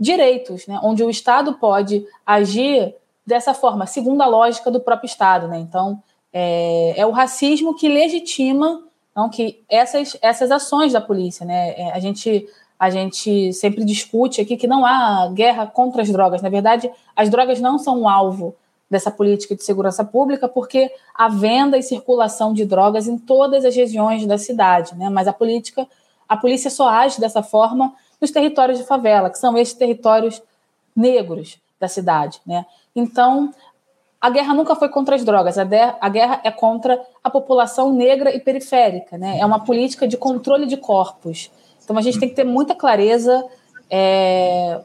direitos, 0.00 0.66
né, 0.66 0.78
onde 0.82 1.02
o 1.02 1.10
Estado 1.10 1.54
pode 1.54 2.06
agir 2.24 2.94
dessa 3.26 3.52
forma, 3.52 3.86
segundo 3.86 4.22
a 4.22 4.26
lógica 4.26 4.70
do 4.70 4.80
próprio 4.80 5.06
Estado, 5.06 5.48
né, 5.48 5.58
então 5.58 6.02
é, 6.32 6.94
é 6.96 7.06
o 7.06 7.10
racismo 7.10 7.74
que 7.74 7.88
legitima 7.88 8.82
não, 9.18 9.28
que 9.28 9.64
essas, 9.68 10.16
essas 10.22 10.52
ações 10.52 10.92
da 10.92 11.00
polícia, 11.00 11.44
né, 11.44 11.70
é, 11.70 11.90
a 11.90 11.98
gente 11.98 12.46
a 12.78 12.90
gente 12.90 13.52
sempre 13.52 13.84
discute 13.84 14.40
aqui 14.40 14.56
que 14.56 14.66
não 14.66 14.86
há 14.86 15.28
guerra 15.32 15.66
contra 15.66 16.02
as 16.02 16.10
drogas. 16.10 16.40
Na 16.40 16.48
verdade, 16.48 16.90
as 17.16 17.28
drogas 17.28 17.60
não 17.60 17.78
são 17.78 18.02
um 18.02 18.08
alvo 18.08 18.54
dessa 18.90 19.10
política 19.10 19.54
de 19.54 19.62
segurança 19.64 20.04
pública, 20.04 20.48
porque 20.48 20.90
há 21.14 21.28
venda 21.28 21.76
e 21.76 21.82
circulação 21.82 22.54
de 22.54 22.64
drogas 22.64 23.06
em 23.06 23.18
todas 23.18 23.64
as 23.64 23.74
regiões 23.74 24.24
da 24.26 24.38
cidade, 24.38 24.94
né? 24.94 25.10
Mas 25.10 25.28
a 25.28 25.32
política, 25.32 25.86
a 26.28 26.36
polícia 26.36 26.70
só 26.70 26.88
age 26.88 27.20
dessa 27.20 27.42
forma 27.42 27.92
nos 28.20 28.30
territórios 28.30 28.78
de 28.78 28.84
favela, 28.84 29.28
que 29.28 29.38
são 29.38 29.58
esses 29.58 29.74
territórios 29.74 30.40
negros 30.96 31.58
da 31.78 31.86
cidade, 31.86 32.40
né? 32.46 32.64
Então, 32.96 33.52
a 34.20 34.30
guerra 34.30 34.54
nunca 34.54 34.74
foi 34.74 34.88
contra 34.88 35.14
as 35.14 35.24
drogas, 35.24 35.58
a, 35.58 35.62
a 36.00 36.08
guerra 36.08 36.40
é 36.42 36.50
contra 36.50 37.00
a 37.22 37.30
população 37.30 37.92
negra 37.92 38.34
e 38.34 38.40
periférica, 38.40 39.18
né? 39.18 39.38
É 39.38 39.44
uma 39.44 39.64
política 39.64 40.08
de 40.08 40.16
controle 40.16 40.66
de 40.66 40.76
corpos. 40.76 41.50
Então 41.88 41.96
a 41.96 42.02
gente 42.02 42.20
tem 42.20 42.28
que 42.28 42.34
ter 42.34 42.44
muita 42.44 42.74
clareza 42.74 43.46
é, 43.88 44.78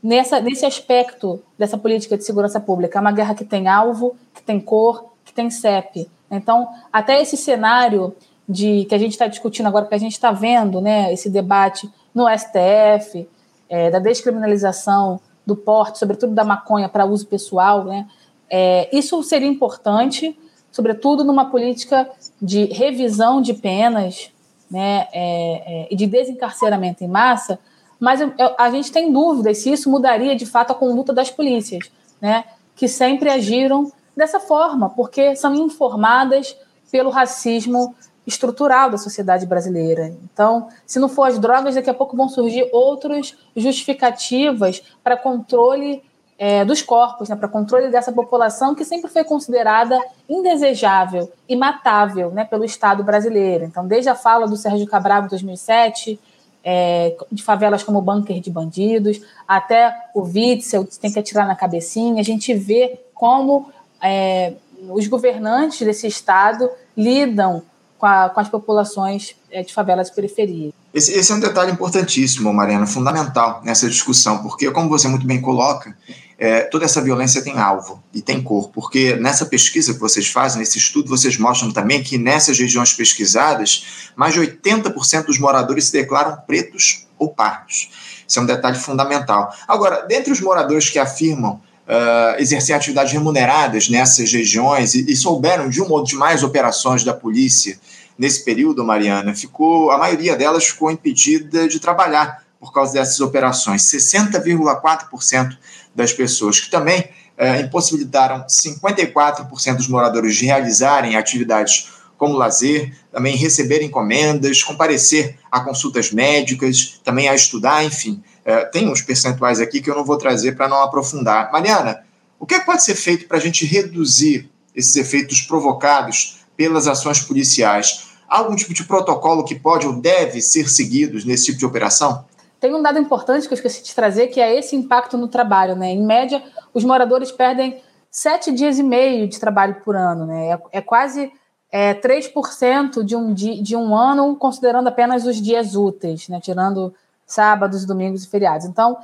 nessa, 0.00 0.40
nesse 0.40 0.64
aspecto 0.64 1.42
dessa 1.58 1.76
política 1.76 2.16
de 2.16 2.22
segurança 2.22 2.60
pública. 2.60 2.96
É 2.96 3.00
uma 3.00 3.10
guerra 3.10 3.34
que 3.34 3.44
tem 3.44 3.66
alvo, 3.66 4.14
que 4.32 4.40
tem 4.40 4.60
cor, 4.60 5.06
que 5.24 5.32
tem 5.32 5.50
CEP. 5.50 6.08
Então, 6.30 6.68
até 6.92 7.20
esse 7.20 7.36
cenário 7.36 8.14
de 8.48 8.84
que 8.84 8.94
a 8.94 8.98
gente 8.98 9.10
está 9.10 9.26
discutindo 9.26 9.66
agora, 9.66 9.86
que 9.86 9.94
a 9.96 9.98
gente 9.98 10.12
está 10.12 10.30
vendo, 10.30 10.80
né, 10.80 11.12
esse 11.12 11.28
debate 11.28 11.90
no 12.14 12.26
STF, 12.28 13.28
é, 13.68 13.90
da 13.90 13.98
descriminalização 13.98 15.20
do 15.44 15.56
porte, 15.56 15.98
sobretudo 15.98 16.34
da 16.34 16.44
maconha 16.44 16.88
para 16.88 17.04
uso 17.04 17.26
pessoal, 17.26 17.82
né, 17.82 18.06
é, 18.48 18.88
isso 18.96 19.20
seria 19.24 19.48
importante, 19.48 20.38
sobretudo 20.70 21.24
numa 21.24 21.46
política 21.46 22.08
de 22.40 22.66
revisão 22.66 23.42
de 23.42 23.54
penas 23.54 24.30
né, 24.70 25.08
é, 25.12 25.88
é, 25.90 25.94
de 25.94 26.06
desencarceramento 26.06 27.02
em 27.02 27.08
massa, 27.08 27.58
mas 27.98 28.20
eu, 28.20 28.32
eu, 28.38 28.54
a 28.58 28.70
gente 28.70 28.92
tem 28.92 29.12
dúvidas 29.12 29.58
se 29.58 29.72
isso 29.72 29.90
mudaria 29.90 30.36
de 30.36 30.46
fato 30.46 30.70
a 30.70 30.74
conduta 30.74 31.12
das 31.12 31.30
polícias, 31.30 31.90
né, 32.20 32.44
que 32.76 32.86
sempre 32.86 33.30
agiram 33.30 33.90
dessa 34.16 34.38
forma, 34.38 34.90
porque 34.90 35.34
são 35.36 35.54
informadas 35.54 36.56
pelo 36.90 37.10
racismo 37.10 37.94
estrutural 38.26 38.90
da 38.90 38.98
sociedade 38.98 39.46
brasileira. 39.46 40.14
Então, 40.24 40.68
se 40.86 40.98
não 40.98 41.08
for 41.08 41.24
as 41.24 41.38
drogas, 41.38 41.74
daqui 41.74 41.88
a 41.88 41.94
pouco 41.94 42.16
vão 42.16 42.28
surgir 42.28 42.68
outras 42.72 43.34
justificativas 43.56 44.82
para 45.02 45.16
controle 45.16 46.02
é, 46.38 46.64
dos 46.64 46.80
corpos, 46.80 47.28
né, 47.28 47.34
para 47.34 47.48
controle 47.48 47.90
dessa 47.90 48.12
população 48.12 48.74
que 48.74 48.84
sempre 48.84 49.10
foi 49.10 49.24
considerada 49.24 49.98
indesejável 50.28 51.30
e 51.48 51.56
matável 51.56 52.30
né, 52.30 52.44
pelo 52.44 52.64
Estado 52.64 53.02
brasileiro. 53.02 53.64
Então, 53.64 53.86
desde 53.86 54.08
a 54.08 54.14
fala 54.14 54.46
do 54.46 54.56
Sérgio 54.56 54.86
Cabral 54.86 55.24
em 55.24 55.28
2007, 55.28 56.18
é, 56.62 57.16
de 57.32 57.42
favelas 57.42 57.82
como 57.82 58.00
bunker 58.00 58.40
de 58.40 58.50
bandidos, 58.50 59.20
até 59.48 59.92
o 60.14 60.20
Witzel, 60.22 60.84
que 60.84 60.98
tem 60.98 61.12
que 61.12 61.18
atirar 61.18 61.46
na 61.46 61.56
cabecinha, 61.56 62.20
a 62.20 62.24
gente 62.24 62.54
vê 62.54 63.00
como 63.12 63.70
é, 64.00 64.54
os 64.90 65.08
governantes 65.08 65.84
desse 65.84 66.06
Estado 66.06 66.70
lidam 66.96 67.62
com, 67.98 68.06
a, 68.06 68.28
com 68.28 68.38
as 68.38 68.48
populações 68.48 69.34
é, 69.50 69.62
de 69.62 69.74
favelas 69.74 70.08
e 70.08 70.14
periferias. 70.14 70.77
Esse, 70.92 71.12
esse, 71.12 71.30
é 71.30 71.34
um 71.34 71.40
detalhe 71.40 71.70
importantíssimo, 71.70 72.52
Mariana, 72.52 72.86
fundamental 72.86 73.60
nessa 73.62 73.88
discussão, 73.88 74.38
porque, 74.38 74.70
como 74.70 74.88
você 74.88 75.06
muito 75.06 75.26
bem 75.26 75.40
coloca, 75.40 75.94
é, 76.38 76.60
toda 76.62 76.84
essa 76.84 77.02
violência 77.02 77.42
tem 77.42 77.58
alvo 77.58 78.02
e 78.14 78.22
tem 78.22 78.40
cor, 78.40 78.70
porque 78.70 79.16
nessa 79.16 79.44
pesquisa 79.44 79.92
que 79.92 80.00
vocês 80.00 80.28
fazem, 80.28 80.60
nesse 80.60 80.78
estudo, 80.78 81.08
vocês 81.08 81.36
mostram 81.36 81.72
também 81.72 82.02
que 82.02 82.16
nessas 82.16 82.58
regiões 82.58 82.94
pesquisadas, 82.94 84.12
mais 84.16 84.32
de 84.34 84.40
80% 84.40 85.26
dos 85.26 85.38
moradores 85.38 85.86
se 85.86 85.92
declaram 85.92 86.38
pretos 86.46 87.06
ou 87.18 87.28
pardos. 87.28 87.90
Isso 88.26 88.38
é 88.38 88.42
um 88.42 88.46
detalhe 88.46 88.78
fundamental. 88.78 89.52
Agora, 89.66 90.06
dentre 90.06 90.32
os 90.32 90.40
moradores 90.40 90.88
que 90.88 90.98
afirmam 90.98 91.60
Uh, 91.88 92.36
exercer 92.38 92.76
atividades 92.76 93.14
remuneradas 93.14 93.88
nessas 93.88 94.30
regiões 94.30 94.94
e, 94.94 95.10
e, 95.10 95.16
souberam 95.16 95.70
de 95.70 95.80
uma 95.80 95.92
ou 95.92 96.04
de 96.04 96.16
mais 96.16 96.42
operações 96.42 97.02
da 97.02 97.14
polícia 97.14 97.80
nesse 98.18 98.44
período, 98.44 98.84
Mariana, 98.84 99.34
ficou 99.34 99.90
a 99.90 99.98
maioria 99.98 100.36
delas 100.36 100.66
ficou 100.66 100.90
impedida 100.90 101.68
de 101.68 101.78
trabalhar 101.78 102.42
por 102.58 102.72
causa 102.72 102.94
dessas 102.94 103.20
operações. 103.20 103.82
60,4% 103.82 105.56
das 105.94 106.12
pessoas, 106.12 106.60
que 106.60 106.70
também 106.70 107.08
é, 107.36 107.60
impossibilitaram 107.60 108.44
54% 108.46 109.76
dos 109.76 109.88
moradores 109.88 110.34
de 110.34 110.44
realizarem 110.44 111.16
atividades 111.16 111.88
como 112.16 112.36
lazer, 112.36 112.92
também 113.12 113.36
receber 113.36 113.80
encomendas, 113.80 114.62
comparecer 114.62 115.38
a 115.50 115.60
consultas 115.60 116.10
médicas, 116.10 117.00
também 117.04 117.28
a 117.28 117.34
estudar, 117.34 117.84
enfim. 117.84 118.20
É, 118.44 118.64
tem 118.64 118.88
uns 118.88 119.00
percentuais 119.00 119.60
aqui 119.60 119.80
que 119.80 119.88
eu 119.88 119.94
não 119.94 120.04
vou 120.04 120.18
trazer 120.18 120.56
para 120.56 120.68
não 120.68 120.82
aprofundar. 120.82 121.52
Mariana, 121.52 122.04
o 122.40 122.44
que, 122.44 122.54
é 122.54 122.60
pode 122.60 122.82
ser 122.82 122.96
feito 122.96 123.28
para 123.28 123.36
a 123.36 123.40
gente 123.40 123.64
reduzir 123.64 124.50
esses 124.74 124.96
efeitos 124.96 125.42
provocados 125.42 126.40
pelas 126.56 126.88
ações 126.88 127.20
policiais? 127.20 128.07
Algum 128.28 128.54
tipo 128.54 128.74
de 128.74 128.84
protocolo 128.84 129.44
que 129.44 129.54
pode 129.54 129.86
ou 129.86 129.94
deve 129.94 130.40
ser 130.40 130.68
seguido 130.68 131.18
nesse 131.26 131.46
tipo 131.46 131.58
de 131.58 131.66
operação? 131.66 132.24
Tem 132.60 132.74
um 132.74 132.82
dado 132.82 132.98
importante 132.98 133.46
que 133.46 133.54
eu 133.54 133.56
esqueci 133.56 133.82
de 133.82 133.94
trazer, 133.94 134.28
que 134.28 134.40
é 134.40 134.58
esse 134.58 134.76
impacto 134.76 135.16
no 135.16 135.28
trabalho. 135.28 135.74
Né? 135.74 135.92
Em 135.92 136.04
média, 136.04 136.42
os 136.74 136.84
moradores 136.84 137.32
perdem 137.32 137.80
sete 138.10 138.52
dias 138.52 138.78
e 138.78 138.82
meio 138.82 139.28
de 139.28 139.38
trabalho 139.38 139.76
por 139.84 139.96
ano. 139.96 140.26
Né? 140.26 140.50
É, 140.50 140.78
é 140.78 140.80
quase 140.80 141.32
é, 141.70 141.94
3% 141.94 143.02
de 143.02 143.16
um, 143.16 143.32
de 143.32 143.76
um 143.76 143.96
ano, 143.96 144.36
considerando 144.36 144.88
apenas 144.88 145.24
os 145.24 145.40
dias 145.40 145.74
úteis, 145.74 146.28
né? 146.28 146.40
tirando 146.40 146.92
sábados, 147.26 147.86
domingos 147.86 148.24
e 148.24 148.28
feriados. 148.28 148.66
Então, 148.66 148.98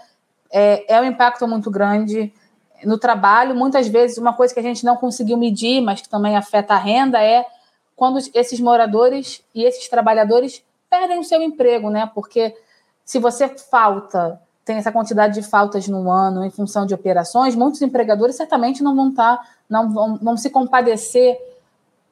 é, 0.52 0.96
é 0.96 1.00
um 1.00 1.04
impacto 1.04 1.46
muito 1.46 1.70
grande 1.70 2.32
no 2.84 2.98
trabalho. 2.98 3.54
Muitas 3.54 3.86
vezes, 3.88 4.18
uma 4.18 4.32
coisa 4.32 4.52
que 4.52 4.60
a 4.60 4.62
gente 4.62 4.84
não 4.84 4.96
conseguiu 4.96 5.36
medir, 5.36 5.80
mas 5.80 6.00
que 6.00 6.08
também 6.08 6.36
afeta 6.36 6.74
a 6.74 6.78
renda, 6.78 7.22
é 7.22 7.44
quando 7.96 8.18
esses 8.34 8.60
moradores 8.60 9.42
e 9.54 9.64
esses 9.64 9.88
trabalhadores 9.88 10.64
perdem 10.90 11.18
o 11.18 11.24
seu 11.24 11.42
emprego, 11.42 11.90
né? 11.90 12.10
Porque 12.14 12.54
se 13.04 13.18
você 13.18 13.48
falta, 13.48 14.40
tem 14.64 14.76
essa 14.76 14.90
quantidade 14.90 15.34
de 15.34 15.42
faltas 15.42 15.86
no 15.88 16.10
ano 16.10 16.44
em 16.44 16.50
função 16.50 16.86
de 16.86 16.94
operações, 16.94 17.54
muitos 17.54 17.82
empregadores 17.82 18.36
certamente 18.36 18.82
não 18.82 18.96
vão 18.96 19.10
estar, 19.10 19.36
tá, 19.36 19.48
não 19.68 19.92
vão, 19.92 20.16
vão 20.16 20.36
se 20.36 20.50
compadecer 20.50 21.38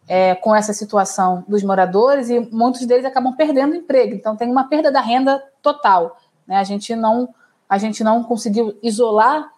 é, 0.06 0.34
com 0.34 0.54
essa 0.54 0.72
situação 0.72 1.44
dos 1.48 1.62
moradores 1.62 2.28
e 2.28 2.40
muitos 2.40 2.84
deles 2.86 3.04
acabam 3.04 3.34
perdendo 3.34 3.74
emprego. 3.74 4.14
Então 4.14 4.36
tem 4.36 4.50
uma 4.50 4.68
perda 4.68 4.90
da 4.90 5.00
renda 5.00 5.42
total. 5.62 6.18
Né? 6.46 6.56
A 6.56 6.64
gente 6.64 6.94
não 6.94 7.28
a 7.68 7.78
gente 7.78 8.04
não 8.04 8.22
conseguiu 8.22 8.76
isolar 8.82 9.50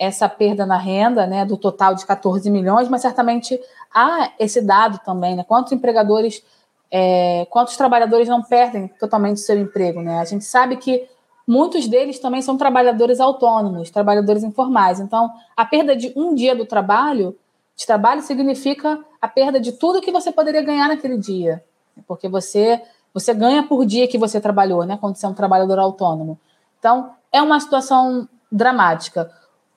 essa 0.00 0.26
perda 0.30 0.64
na 0.64 0.78
renda, 0.78 1.26
né, 1.26 1.44
do 1.44 1.58
total 1.58 1.94
de 1.94 2.06
14 2.06 2.50
milhões, 2.50 2.88
mas 2.88 3.02
certamente 3.02 3.60
há 3.94 4.32
esse 4.38 4.62
dado 4.62 4.98
também, 5.04 5.36
né? 5.36 5.44
Quantos 5.46 5.72
empregadores 5.72 6.42
é, 6.90 7.46
quantos 7.50 7.76
trabalhadores 7.76 8.26
não 8.26 8.42
perdem 8.42 8.88
totalmente 8.98 9.36
o 9.36 9.40
seu 9.40 9.60
emprego, 9.60 10.00
né? 10.00 10.18
A 10.18 10.24
gente 10.24 10.44
sabe 10.44 10.76
que 10.76 11.06
muitos 11.46 11.86
deles 11.86 12.18
também 12.18 12.40
são 12.40 12.56
trabalhadores 12.56 13.20
autônomos, 13.20 13.90
trabalhadores 13.90 14.42
informais. 14.42 14.98
Então, 14.98 15.30
a 15.54 15.64
perda 15.64 15.94
de 15.94 16.12
um 16.16 16.34
dia 16.34 16.56
do 16.56 16.64
trabalho, 16.64 17.36
de 17.76 17.86
trabalho, 17.86 18.22
significa 18.22 18.98
a 19.20 19.28
perda 19.28 19.60
de 19.60 19.72
tudo 19.72 20.00
que 20.00 20.10
você 20.10 20.32
poderia 20.32 20.62
ganhar 20.62 20.88
naquele 20.88 21.18
dia, 21.18 21.62
porque 22.08 22.28
você 22.28 22.82
você 23.12 23.34
ganha 23.34 23.64
por 23.64 23.84
dia 23.84 24.06
que 24.08 24.16
você 24.16 24.40
trabalhou, 24.40 24.84
né? 24.84 24.96
Quando 25.00 25.16
você 25.16 25.26
é 25.26 25.28
um 25.28 25.34
trabalhador 25.34 25.78
autônomo. 25.78 26.38
Então, 26.78 27.10
é 27.32 27.42
uma 27.42 27.58
situação 27.60 28.28
dramática. 28.50 29.30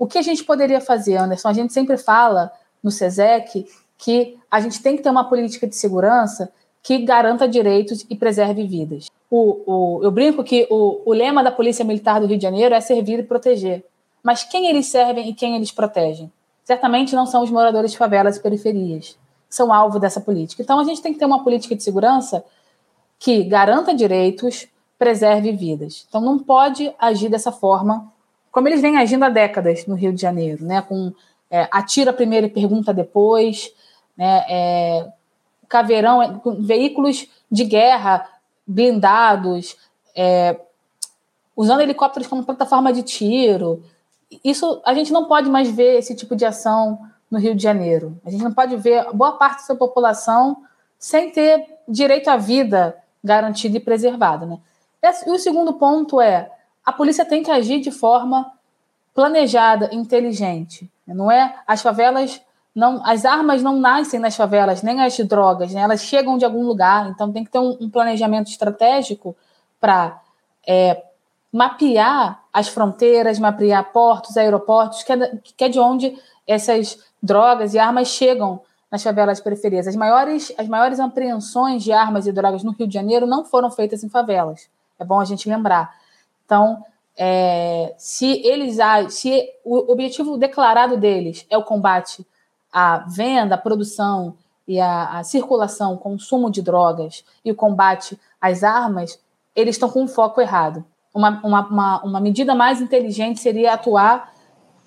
O 0.03 0.05
que 0.05 0.17
a 0.17 0.21
gente 0.21 0.43
poderia 0.43 0.81
fazer, 0.81 1.15
Anderson? 1.15 1.47
A 1.47 1.53
gente 1.53 1.71
sempre 1.71 1.95
fala 1.95 2.51
no 2.83 2.91
SESEC 2.91 3.65
que 3.97 4.37
a 4.51 4.59
gente 4.59 4.83
tem 4.83 4.97
que 4.97 5.01
ter 5.01 5.09
uma 5.09 5.29
política 5.29 5.65
de 5.65 5.77
segurança 5.77 6.51
que 6.81 6.97
garanta 7.05 7.47
direitos 7.47 8.05
e 8.09 8.15
preserve 8.17 8.67
vidas. 8.67 9.09
O, 9.31 9.61
o, 9.65 10.03
eu 10.03 10.11
brinco 10.11 10.43
que 10.43 10.67
o, 10.69 11.01
o 11.05 11.13
lema 11.13 11.41
da 11.41 11.53
Polícia 11.53 11.85
Militar 11.85 12.19
do 12.19 12.27
Rio 12.27 12.35
de 12.35 12.43
Janeiro 12.43 12.75
é 12.75 12.81
servir 12.81 13.19
e 13.19 13.23
proteger. 13.23 13.85
Mas 14.21 14.43
quem 14.43 14.67
eles 14.67 14.87
servem 14.87 15.29
e 15.29 15.33
quem 15.33 15.55
eles 15.55 15.71
protegem? 15.71 16.29
Certamente 16.65 17.15
não 17.15 17.25
são 17.25 17.41
os 17.41 17.49
moradores 17.49 17.91
de 17.91 17.97
favelas 17.97 18.35
e 18.35 18.41
periferias. 18.41 19.17
São 19.49 19.71
alvo 19.71 19.99
dessa 19.99 20.19
política. 20.19 20.61
Então 20.61 20.81
a 20.81 20.83
gente 20.83 21.01
tem 21.01 21.13
que 21.13 21.19
ter 21.19 21.25
uma 21.25 21.45
política 21.45 21.77
de 21.77 21.81
segurança 21.81 22.43
que 23.17 23.41
garanta 23.45 23.95
direitos, 23.95 24.67
preserve 24.99 25.53
vidas. 25.53 26.05
Então 26.09 26.19
não 26.19 26.37
pode 26.37 26.93
agir 26.99 27.29
dessa 27.29 27.53
forma, 27.53 28.11
como 28.53 28.67
eles 28.67 28.81
vêm 28.81 28.97
agindo 28.97 29.25
há 29.25 29.29
décadas 29.29 29.87
no 29.87 29.95
Rio 29.95 30.13
de 30.13 30.21
Janeiro, 30.21 30.63
né? 30.63 30.83
Com 30.83 31.11
é, 31.49 31.67
atira 31.71 32.13
primeiro 32.13 32.45
e 32.45 32.51
pergunta 32.51 32.93
depois, 32.93 33.73
né? 34.15 34.45
É, 34.47 35.11
caveirão, 35.67 36.21
é, 36.21 36.39
veículos 36.59 37.27
de 37.51 37.65
guerra 37.65 38.29
blindados, 38.65 39.75
é, 40.15 40.55
usando 41.55 41.81
helicópteros 41.81 42.27
como 42.27 42.45
plataforma 42.45 42.93
de 42.93 43.01
tiro. 43.01 43.83
Isso 44.43 44.79
a 44.85 44.93
gente 44.93 45.11
não 45.11 45.25
pode 45.25 45.49
mais 45.49 45.71
ver 45.71 45.97
esse 45.97 46.15
tipo 46.15 46.35
de 46.35 46.45
ação 46.45 46.99
no 47.31 47.39
Rio 47.39 47.55
de 47.55 47.63
Janeiro. 47.63 48.21
A 48.23 48.29
gente 48.29 48.43
não 48.43 48.53
pode 48.53 48.77
ver 48.77 49.11
boa 49.13 49.31
parte 49.31 49.61
da 49.61 49.63
sua 49.63 49.75
população 49.75 50.57
sem 50.99 51.31
ter 51.31 51.65
direito 51.87 52.27
à 52.27 52.37
vida 52.37 52.95
garantida 53.23 53.77
e 53.77 53.79
preservada. 53.79 54.45
Né? 54.45 54.59
E 55.25 55.31
o 55.31 55.39
segundo 55.39 55.73
ponto 55.73 56.21
é 56.21 56.51
a 56.85 56.91
polícia 56.91 57.25
tem 57.25 57.43
que 57.43 57.51
agir 57.51 57.79
de 57.79 57.91
forma 57.91 58.51
planejada, 59.13 59.89
inteligente. 59.93 60.89
Não 61.07 61.31
é 61.31 61.55
as 61.67 61.81
favelas 61.81 62.41
não, 62.75 63.05
as 63.05 63.23
armas 63.23 63.61
não 63.61 63.79
nascem 63.79 64.19
nas 64.19 64.35
favelas, 64.35 64.81
nem 64.81 64.99
as 65.01 65.15
drogas, 65.19 65.71
né? 65.73 65.81
elas 65.81 66.01
chegam 66.01 66.39
de 66.39 66.45
algum 66.45 66.65
lugar, 66.65 67.07
então 67.09 67.31
tem 67.31 67.43
que 67.43 67.51
ter 67.51 67.59
um, 67.59 67.77
um 67.79 67.89
planejamento 67.89 68.49
estratégico 68.49 69.35
para 69.79 70.19
é, 70.67 71.03
mapear 71.51 72.41
as 72.51 72.67
fronteiras, 72.67 73.37
mapear 73.37 73.91
portos, 73.91 74.37
aeroportos, 74.37 75.03
que 75.03 75.13
é, 75.13 75.37
que 75.55 75.63
é 75.65 75.69
de 75.69 75.79
onde 75.79 76.17
essas 76.47 76.97
drogas 77.21 77.75
e 77.75 77.79
armas 77.79 78.07
chegam 78.07 78.59
nas 78.91 79.03
favelas 79.03 79.39
periferias. 79.39 79.87
As 79.87 79.95
maiores, 79.95 80.51
as 80.57 80.67
maiores 80.67 80.99
apreensões 80.99 81.83
de 81.83 81.91
armas 81.91 82.25
e 82.25 82.31
drogas 82.31 82.63
no 82.63 82.71
Rio 82.71 82.87
de 82.87 82.93
Janeiro 82.93 83.27
não 83.27 83.45
foram 83.45 83.69
feitas 83.69 84.03
em 84.03 84.09
favelas. 84.09 84.67
É 84.99 85.05
bom 85.05 85.19
a 85.19 85.25
gente 85.25 85.47
lembrar. 85.47 85.93
Então, 86.53 86.85
é, 87.17 87.95
se 87.97 88.45
eles 88.45 88.77
se 89.09 89.43
o 89.65 89.91
objetivo 89.91 90.37
declarado 90.37 90.97
deles 90.97 91.47
é 91.49 91.57
o 91.57 91.63
combate 91.63 92.23
à 92.71 92.99
venda, 93.09 93.55
à 93.55 93.57
produção 93.57 94.35
e 94.67 94.79
à, 94.79 95.17
à 95.17 95.23
circulação, 95.23 95.97
consumo 95.97 96.51
de 96.51 96.61
drogas 96.61 97.25
e 97.43 97.51
o 97.51 97.55
combate 97.55 98.19
às 98.39 98.63
armas, 98.63 99.19
eles 99.55 99.75
estão 99.75 99.89
com 99.89 100.03
um 100.03 100.07
foco 100.07 100.39
errado. 100.41 100.85
Uma, 101.11 101.41
uma, 101.43 101.67
uma, 101.67 102.03
uma 102.03 102.19
medida 102.19 102.53
mais 102.53 102.79
inteligente 102.79 103.39
seria 103.39 103.73
atuar 103.73 104.31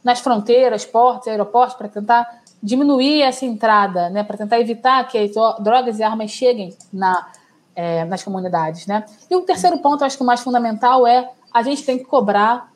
nas 0.05 0.20
fronteiras, 0.20 0.85
portos, 0.85 1.26
aeroportos, 1.26 1.74
para 1.74 1.88
tentar 1.88 2.42
diminuir 2.62 3.22
essa 3.22 3.44
entrada, 3.44 4.09
né, 4.09 4.22
para 4.22 4.37
tentar 4.37 4.61
evitar 4.61 5.09
que 5.09 5.18
as 5.18 5.33
drogas 5.59 5.98
e 5.98 6.05
armas 6.05 6.31
cheguem 6.31 6.76
na, 6.92 7.26
é, 7.74 8.05
nas 8.05 8.22
comunidades. 8.22 8.87
Né? 8.87 9.05
E 9.29 9.35
o 9.35 9.40
terceiro 9.40 9.79
ponto, 9.79 10.05
acho 10.05 10.16
que 10.16 10.22
o 10.22 10.26
mais 10.26 10.40
fundamental 10.40 11.05
é 11.05 11.29
a 11.57 11.62
gente 11.62 11.85
tem 11.85 11.99
que 11.99 12.05
cobrar 12.05 12.71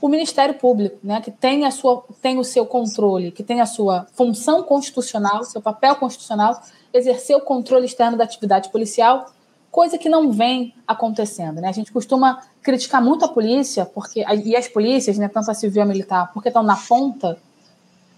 o 0.00 0.08
Ministério 0.08 0.54
Público, 0.56 0.98
né, 1.02 1.22
que 1.22 1.30
tem, 1.30 1.64
a 1.64 1.70
sua, 1.70 2.04
tem 2.20 2.38
o 2.38 2.44
seu 2.44 2.66
controle, 2.66 3.32
que 3.32 3.42
tem 3.42 3.62
a 3.62 3.66
sua 3.66 4.06
função 4.12 4.62
constitucional, 4.62 5.42
seu 5.42 5.62
papel 5.62 5.96
constitucional, 5.96 6.60
exercer 6.92 7.34
o 7.34 7.40
controle 7.40 7.86
externo 7.86 8.16
da 8.16 8.24
atividade 8.24 8.68
policial 8.68 9.26
coisa 9.70 9.98
que 9.98 10.08
não 10.08 10.32
vem 10.32 10.74
acontecendo. 10.86 11.60
Né? 11.60 11.68
A 11.68 11.72
gente 11.72 11.92
costuma 11.92 12.42
criticar 12.62 13.02
muito 13.02 13.24
a 13.24 13.28
polícia, 13.28 13.84
porque 13.84 14.24
e 14.44 14.56
as 14.56 14.68
polícias, 14.68 15.18
né, 15.18 15.28
tanto 15.28 15.50
a 15.50 15.54
civil 15.54 15.80
e 15.80 15.82
a 15.82 15.86
militar, 15.86 16.30
porque 16.32 16.48
estão 16.48 16.62
na 16.62 16.76
ponta, 16.76 17.38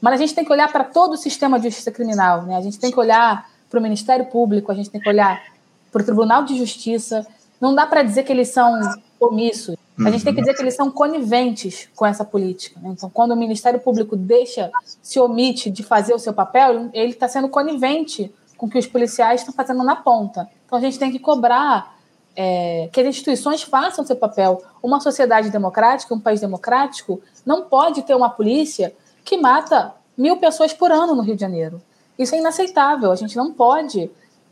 mas 0.00 0.14
a 0.14 0.16
gente 0.16 0.34
tem 0.34 0.44
que 0.44 0.52
olhar 0.52 0.70
para 0.70 0.84
todo 0.84 1.14
o 1.14 1.16
sistema 1.16 1.58
de 1.58 1.68
justiça 1.68 1.90
criminal. 1.90 2.42
Né? 2.42 2.56
A 2.56 2.60
gente 2.60 2.78
tem 2.78 2.90
que 2.90 2.98
olhar 2.98 3.48
para 3.70 3.78
o 3.78 3.82
Ministério 3.82 4.26
Público, 4.26 4.70
a 4.70 4.74
gente 4.74 4.90
tem 4.90 5.00
que 5.00 5.08
olhar 5.08 5.42
para 5.90 6.02
o 6.02 6.04
Tribunal 6.04 6.44
de 6.44 6.56
Justiça. 6.56 7.26
Não 7.60 7.74
dá 7.74 7.86
para 7.86 8.02
dizer 8.02 8.22
que 8.22 8.32
eles 8.32 8.48
são 8.48 8.80
omissos. 9.20 9.76
A 10.06 10.10
gente 10.10 10.24
tem 10.24 10.34
que 10.34 10.40
dizer 10.40 10.54
que 10.54 10.62
eles 10.62 10.74
são 10.74 10.90
coniventes 10.90 11.88
com 11.96 12.06
essa 12.06 12.24
política. 12.24 12.78
Né? 12.80 12.90
Então, 12.90 13.10
quando 13.10 13.32
o 13.32 13.36
Ministério 13.36 13.80
Público 13.80 14.16
deixa, 14.16 14.70
se 15.02 15.18
omite 15.18 15.70
de 15.70 15.82
fazer 15.82 16.14
o 16.14 16.18
seu 16.18 16.32
papel, 16.32 16.90
ele 16.92 17.12
está 17.12 17.28
sendo 17.28 17.48
conivente 17.48 18.32
com 18.56 18.66
o 18.66 18.68
que 18.68 18.78
os 18.78 18.86
policiais 18.86 19.40
estão 19.40 19.54
fazendo 19.54 19.82
na 19.82 19.96
ponta. 19.96 20.48
Então 20.66 20.78
a 20.78 20.82
gente 20.82 20.98
tem 20.98 21.10
que 21.10 21.18
cobrar 21.18 21.96
é, 22.36 22.88
que 22.92 23.00
as 23.00 23.06
instituições 23.06 23.62
façam 23.62 24.04
seu 24.04 24.16
papel. 24.16 24.62
Uma 24.82 25.00
sociedade 25.00 25.50
democrática, 25.50 26.14
um 26.14 26.20
país 26.20 26.40
democrático, 26.40 27.20
não 27.46 27.64
pode 27.64 28.02
ter 28.02 28.14
uma 28.14 28.28
polícia 28.28 28.94
que 29.24 29.36
mata 29.36 29.94
mil 30.16 30.36
pessoas 30.36 30.72
por 30.72 30.90
ano 30.90 31.14
no 31.14 31.22
Rio 31.22 31.36
de 31.36 31.40
Janeiro. 31.40 31.80
Isso 32.18 32.34
é 32.34 32.38
inaceitável. 32.38 33.12
A 33.12 33.16
gente 33.16 33.36
não 33.36 33.52
pode 33.52 34.10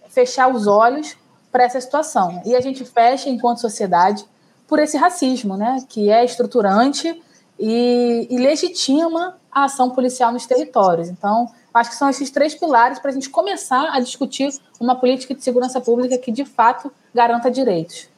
fechar 0.09 0.49
os 0.49 0.67
olhos 0.67 1.17
para 1.51 1.65
essa 1.65 1.81
situação. 1.81 2.41
E 2.45 2.55
a 2.55 2.61
gente 2.61 2.85
fecha, 2.85 3.29
enquanto 3.29 3.61
sociedade, 3.61 4.25
por 4.67 4.79
esse 4.79 4.97
racismo, 4.97 5.57
né, 5.57 5.85
que 5.89 6.11
é 6.11 6.25
estruturante 6.25 7.23
e, 7.59 8.27
e 8.31 8.39
legitima 8.39 9.37
a 9.51 9.65
ação 9.65 9.91
policial 9.91 10.33
nos 10.33 10.47
territórios. 10.47 11.09
Então, 11.09 11.49
Acho 11.77 11.91
que 11.91 11.97
são 11.97 12.09
esses 12.09 12.31
três 12.31 12.55
pilares 12.55 12.99
para 12.99 13.11
a 13.11 13.15
gente 13.15 13.29
começar 13.29 13.91
a 13.93 14.01
discutir 14.01 14.49
uma 14.81 14.99
política 14.99 15.35
de 15.35 15.45
segurança 15.45 15.79
pública 15.79 16.17
que, 16.17 16.33
de 16.33 16.43
fato, 16.43 16.91
garanta 17.15 17.51
direitos. 17.51 18.09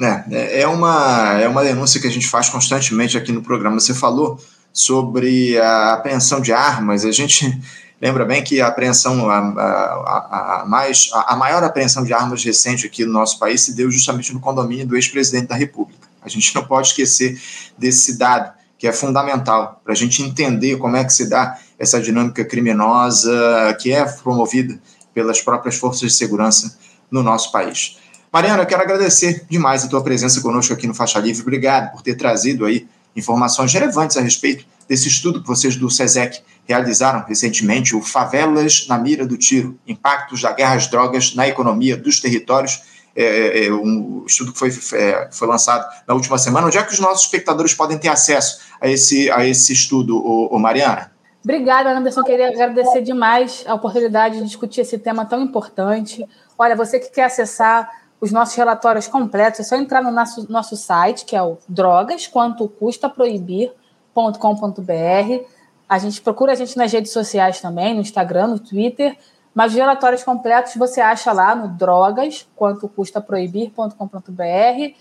É, 0.00 0.24
é, 0.28 0.60
é 0.62 0.66
uma, 0.66 1.40
é 1.40 1.46
uma 1.46 1.62
denúncia 1.62 2.00
que 2.00 2.08
a 2.08 2.10
gente 2.10 2.26
faz 2.26 2.48
constantemente 2.48 3.16
aqui 3.16 3.30
no 3.30 3.42
programa. 3.42 3.78
Você 3.78 3.94
falou 3.94 4.40
sobre 4.72 5.56
a 5.56 5.92
apreensão 5.94 6.40
de 6.40 6.52
armas. 6.52 7.04
A 7.04 7.12
gente 7.12 7.56
lembra 8.00 8.24
bem 8.24 8.42
que 8.42 8.60
a 8.60 8.68
apreensão, 8.68 9.28
a, 9.30 9.38
a, 9.38 10.60
a, 10.62 10.66
mais, 10.66 11.10
a 11.12 11.36
maior 11.36 11.62
apreensão 11.64 12.04
de 12.04 12.12
armas 12.12 12.44
recente 12.44 12.86
aqui 12.86 13.04
no 13.04 13.12
nosso 13.12 13.38
país 13.38 13.62
se 13.62 13.74
deu 13.74 13.90
justamente 13.90 14.32
no 14.32 14.40
condomínio 14.40 14.86
do 14.86 14.96
ex-presidente 14.96 15.48
da 15.48 15.54
República. 15.54 16.06
A 16.22 16.28
gente 16.28 16.54
não 16.54 16.64
pode 16.64 16.88
esquecer 16.88 17.40
desse 17.78 18.18
dado 18.18 18.52
que 18.78 18.86
é 18.86 18.92
fundamental 18.92 19.80
para 19.82 19.92
a 19.92 19.96
gente 19.96 20.22
entender 20.22 20.76
como 20.76 20.96
é 20.96 21.04
que 21.04 21.12
se 21.12 21.28
dá 21.28 21.58
essa 21.78 22.00
dinâmica 22.00 22.44
criminosa 22.44 23.76
que 23.80 23.92
é 23.92 24.04
promovida 24.04 24.78
pelas 25.14 25.40
próprias 25.40 25.76
forças 25.76 26.12
de 26.12 26.16
segurança 26.16 26.78
no 27.10 27.22
nosso 27.22 27.50
país. 27.50 27.98
Mariana, 28.32 28.62
eu 28.62 28.66
quero 28.66 28.82
agradecer 28.82 29.46
demais 29.48 29.84
a 29.84 29.88
tua 29.88 30.02
presença 30.02 30.40
conosco 30.42 30.72
aqui 30.74 30.86
no 30.86 30.94
Faixa 30.94 31.18
Livre. 31.18 31.40
Obrigado 31.40 31.92
por 31.92 32.02
ter 32.02 32.16
trazido 32.16 32.66
aí 32.66 32.86
informações 33.14 33.72
relevantes 33.72 34.16
a 34.16 34.20
respeito 34.20 34.66
desse 34.86 35.08
estudo 35.08 35.40
que 35.40 35.46
vocês 35.46 35.76
do 35.76 35.90
SESEC 35.90 36.42
realizaram 36.66 37.24
recentemente, 37.26 37.94
o 37.94 38.02
Favelas 38.02 38.86
na 38.88 38.98
Mira 38.98 39.26
do 39.26 39.36
Tiro, 39.36 39.78
Impactos 39.86 40.42
da 40.42 40.52
Guerra 40.52 40.74
às 40.74 40.86
Drogas 40.86 41.34
na 41.34 41.46
Economia 41.46 41.96
dos 41.96 42.20
Territórios 42.20 42.80
é, 43.16 43.24
é, 43.24 43.66
é, 43.66 43.72
um 43.72 44.24
estudo 44.26 44.52
que 44.52 44.58
foi, 44.58 44.68
é, 44.92 45.30
foi 45.32 45.48
lançado 45.48 45.88
na 46.06 46.12
última 46.12 46.36
semana. 46.36 46.66
Onde 46.66 46.76
é 46.76 46.82
que 46.82 46.92
os 46.92 47.00
nossos 47.00 47.24
espectadores 47.24 47.72
podem 47.72 47.96
ter 47.96 48.08
acesso 48.08 48.60
a 48.78 48.88
esse, 48.88 49.30
a 49.30 49.46
esse 49.46 49.72
estudo, 49.72 50.18
ô, 50.18 50.54
ô 50.54 50.58
Mariana? 50.58 51.10
Obrigada, 51.42 51.96
Anderson. 51.96 52.22
Queria 52.22 52.48
agradecer 52.48 53.00
demais 53.00 53.64
a 53.66 53.74
oportunidade 53.74 54.36
de 54.36 54.44
discutir 54.44 54.82
esse 54.82 54.98
tema 54.98 55.24
tão 55.24 55.40
importante. 55.40 56.26
Olha, 56.58 56.76
você 56.76 56.98
que 56.98 57.08
quer 57.08 57.24
acessar 57.24 57.90
os 58.20 58.32
nossos 58.32 58.54
relatórios 58.54 59.08
completos, 59.08 59.60
é 59.60 59.62
só 59.62 59.76
entrar 59.76 60.02
no 60.02 60.10
nosso, 60.10 60.50
nosso 60.50 60.76
site, 60.76 61.24
que 61.24 61.36
é 61.36 61.42
o 61.42 61.58
drogas, 61.68 62.26
quanto 62.26 62.68
custa 62.68 63.08
proibir.com.br. 63.08 65.46
A 65.88 65.98
gente 65.98 66.20
procura 66.20 66.52
a 66.52 66.54
gente 66.54 66.76
nas 66.76 66.92
redes 66.92 67.12
sociais 67.12 67.60
também, 67.60 67.94
no 67.94 68.00
Instagram, 68.00 68.48
no 68.48 68.58
Twitter. 68.58 69.16
Mas 69.54 69.72
os 69.72 69.78
relatórios 69.78 70.22
completos 70.22 70.74
você 70.76 71.00
acha 71.00 71.32
lá 71.32 71.54
no 71.54 71.68
drogas, 71.68 72.46
quanto 72.54 72.86
custa 72.88 73.22
proibir.com.br. 73.22 74.94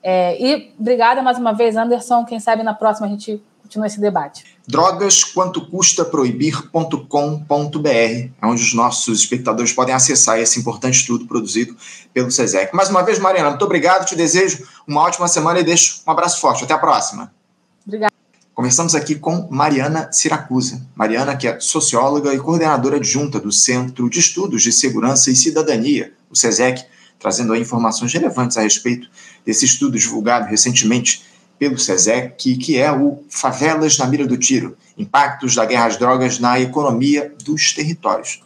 É, 0.00 0.40
e 0.40 0.72
obrigada 0.78 1.20
mais 1.22 1.38
uma 1.38 1.52
vez, 1.52 1.76
Anderson. 1.76 2.24
Quem 2.24 2.38
sabe 2.38 2.62
na 2.62 2.72
próxima 2.72 3.08
a 3.08 3.10
gente 3.10 3.42
continua 3.62 3.88
esse 3.88 4.00
debate. 4.00 4.44
Drogas, 4.68 5.24
quanto 5.24 5.60
custa 5.68 6.04
proibir.com.br, 6.04 7.88
é 7.88 8.30
onde 8.44 8.62
os 8.62 8.74
nossos 8.74 9.18
espectadores 9.18 9.72
podem 9.72 9.92
acessar 9.92 10.38
esse 10.38 10.60
importante 10.60 11.00
estudo 11.00 11.26
produzido 11.26 11.76
pelo 12.14 12.30
SESEC. 12.30 12.74
Mais 12.74 12.88
uma 12.88 13.02
vez, 13.02 13.18
Mariana, 13.18 13.50
muito 13.50 13.64
obrigado, 13.64 14.06
te 14.06 14.14
desejo 14.14 14.64
uma 14.86 15.02
ótima 15.02 15.26
semana 15.26 15.58
e 15.58 15.64
deixo 15.64 16.02
um 16.06 16.10
abraço 16.12 16.40
forte. 16.40 16.62
Até 16.62 16.74
a 16.74 16.78
próxima. 16.78 17.34
Conversamos 18.56 18.94
aqui 18.94 19.16
com 19.16 19.46
Mariana 19.50 20.10
Siracusa. 20.10 20.80
Mariana, 20.94 21.36
que 21.36 21.46
é 21.46 21.60
socióloga 21.60 22.32
e 22.32 22.38
coordenadora 22.38 22.96
adjunta 22.96 23.38
do 23.38 23.52
Centro 23.52 24.08
de 24.08 24.18
Estudos 24.18 24.62
de 24.62 24.72
Segurança 24.72 25.30
e 25.30 25.36
Cidadania, 25.36 26.14
o 26.30 26.34
SESEC, 26.34 26.82
trazendo 27.18 27.54
informações 27.54 28.14
relevantes 28.14 28.56
a 28.56 28.62
respeito 28.62 29.10
desse 29.44 29.66
estudo 29.66 29.98
divulgado 29.98 30.48
recentemente 30.48 31.22
pelo 31.58 31.78
SESEC, 31.78 32.56
que 32.56 32.78
é 32.78 32.90
o 32.90 33.22
Favelas 33.28 33.98
na 33.98 34.06
Mira 34.06 34.26
do 34.26 34.38
Tiro, 34.38 34.74
Impactos 34.96 35.54
da 35.54 35.66
Guerra 35.66 35.88
às 35.88 35.98
Drogas 35.98 36.38
na 36.38 36.58
Economia 36.58 37.34
dos 37.44 37.74
Territórios. 37.74 38.40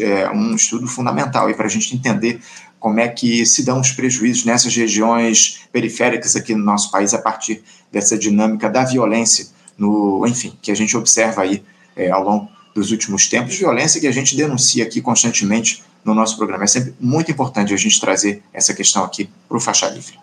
É 0.00 0.30
um 0.30 0.54
estudo 0.54 0.86
fundamental 0.86 1.52
para 1.52 1.66
a 1.66 1.70
gente 1.70 1.94
entender 1.94 2.40
como 2.80 2.98
é 2.98 3.06
que 3.06 3.44
se 3.44 3.62
dão 3.62 3.78
os 3.78 3.92
prejuízos 3.92 4.44
nessas 4.44 4.74
regiões 4.74 5.60
periféricas 5.70 6.34
aqui 6.34 6.54
no 6.54 6.64
nosso 6.64 6.90
país 6.90 7.12
a 7.12 7.18
partir 7.18 7.62
dessa 7.92 8.18
dinâmica 8.18 8.70
da 8.70 8.84
violência, 8.84 9.48
no, 9.76 10.26
enfim, 10.26 10.56
que 10.62 10.72
a 10.72 10.74
gente 10.74 10.96
observa 10.96 11.42
aí 11.42 11.62
é, 11.94 12.10
ao 12.10 12.24
longo 12.24 12.48
dos 12.74 12.90
últimos 12.90 13.28
tempos, 13.28 13.56
violência 13.56 14.00
que 14.00 14.06
a 14.06 14.12
gente 14.12 14.34
denuncia 14.34 14.84
aqui 14.84 15.02
constantemente 15.02 15.84
no 16.04 16.14
nosso 16.14 16.36
programa. 16.36 16.64
É 16.64 16.66
sempre 16.66 16.94
muito 16.98 17.30
importante 17.30 17.74
a 17.74 17.76
gente 17.76 18.00
trazer 18.00 18.42
essa 18.52 18.72
questão 18.72 19.04
aqui 19.04 19.28
para 19.46 19.56
o 19.58 19.60
Faixa 19.60 19.88
Livre. 19.88 20.18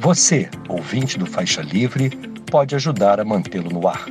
Você, 0.00 0.50
ouvinte 0.68 1.16
do 1.16 1.24
Faixa 1.24 1.62
Livre, 1.62 2.10
pode 2.50 2.74
ajudar 2.74 3.20
a 3.20 3.24
mantê-lo 3.24 3.70
no 3.70 3.88
ar. 3.88 4.04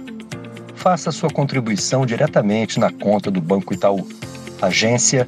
Faça 0.73 1.11
sua 1.11 1.29
contribuição 1.29 2.05
diretamente 2.05 2.79
na 2.79 2.91
conta 2.91 3.29
do 3.29 3.41
Banco 3.41 3.73
Itaú. 3.73 4.07
Agência 4.61 5.27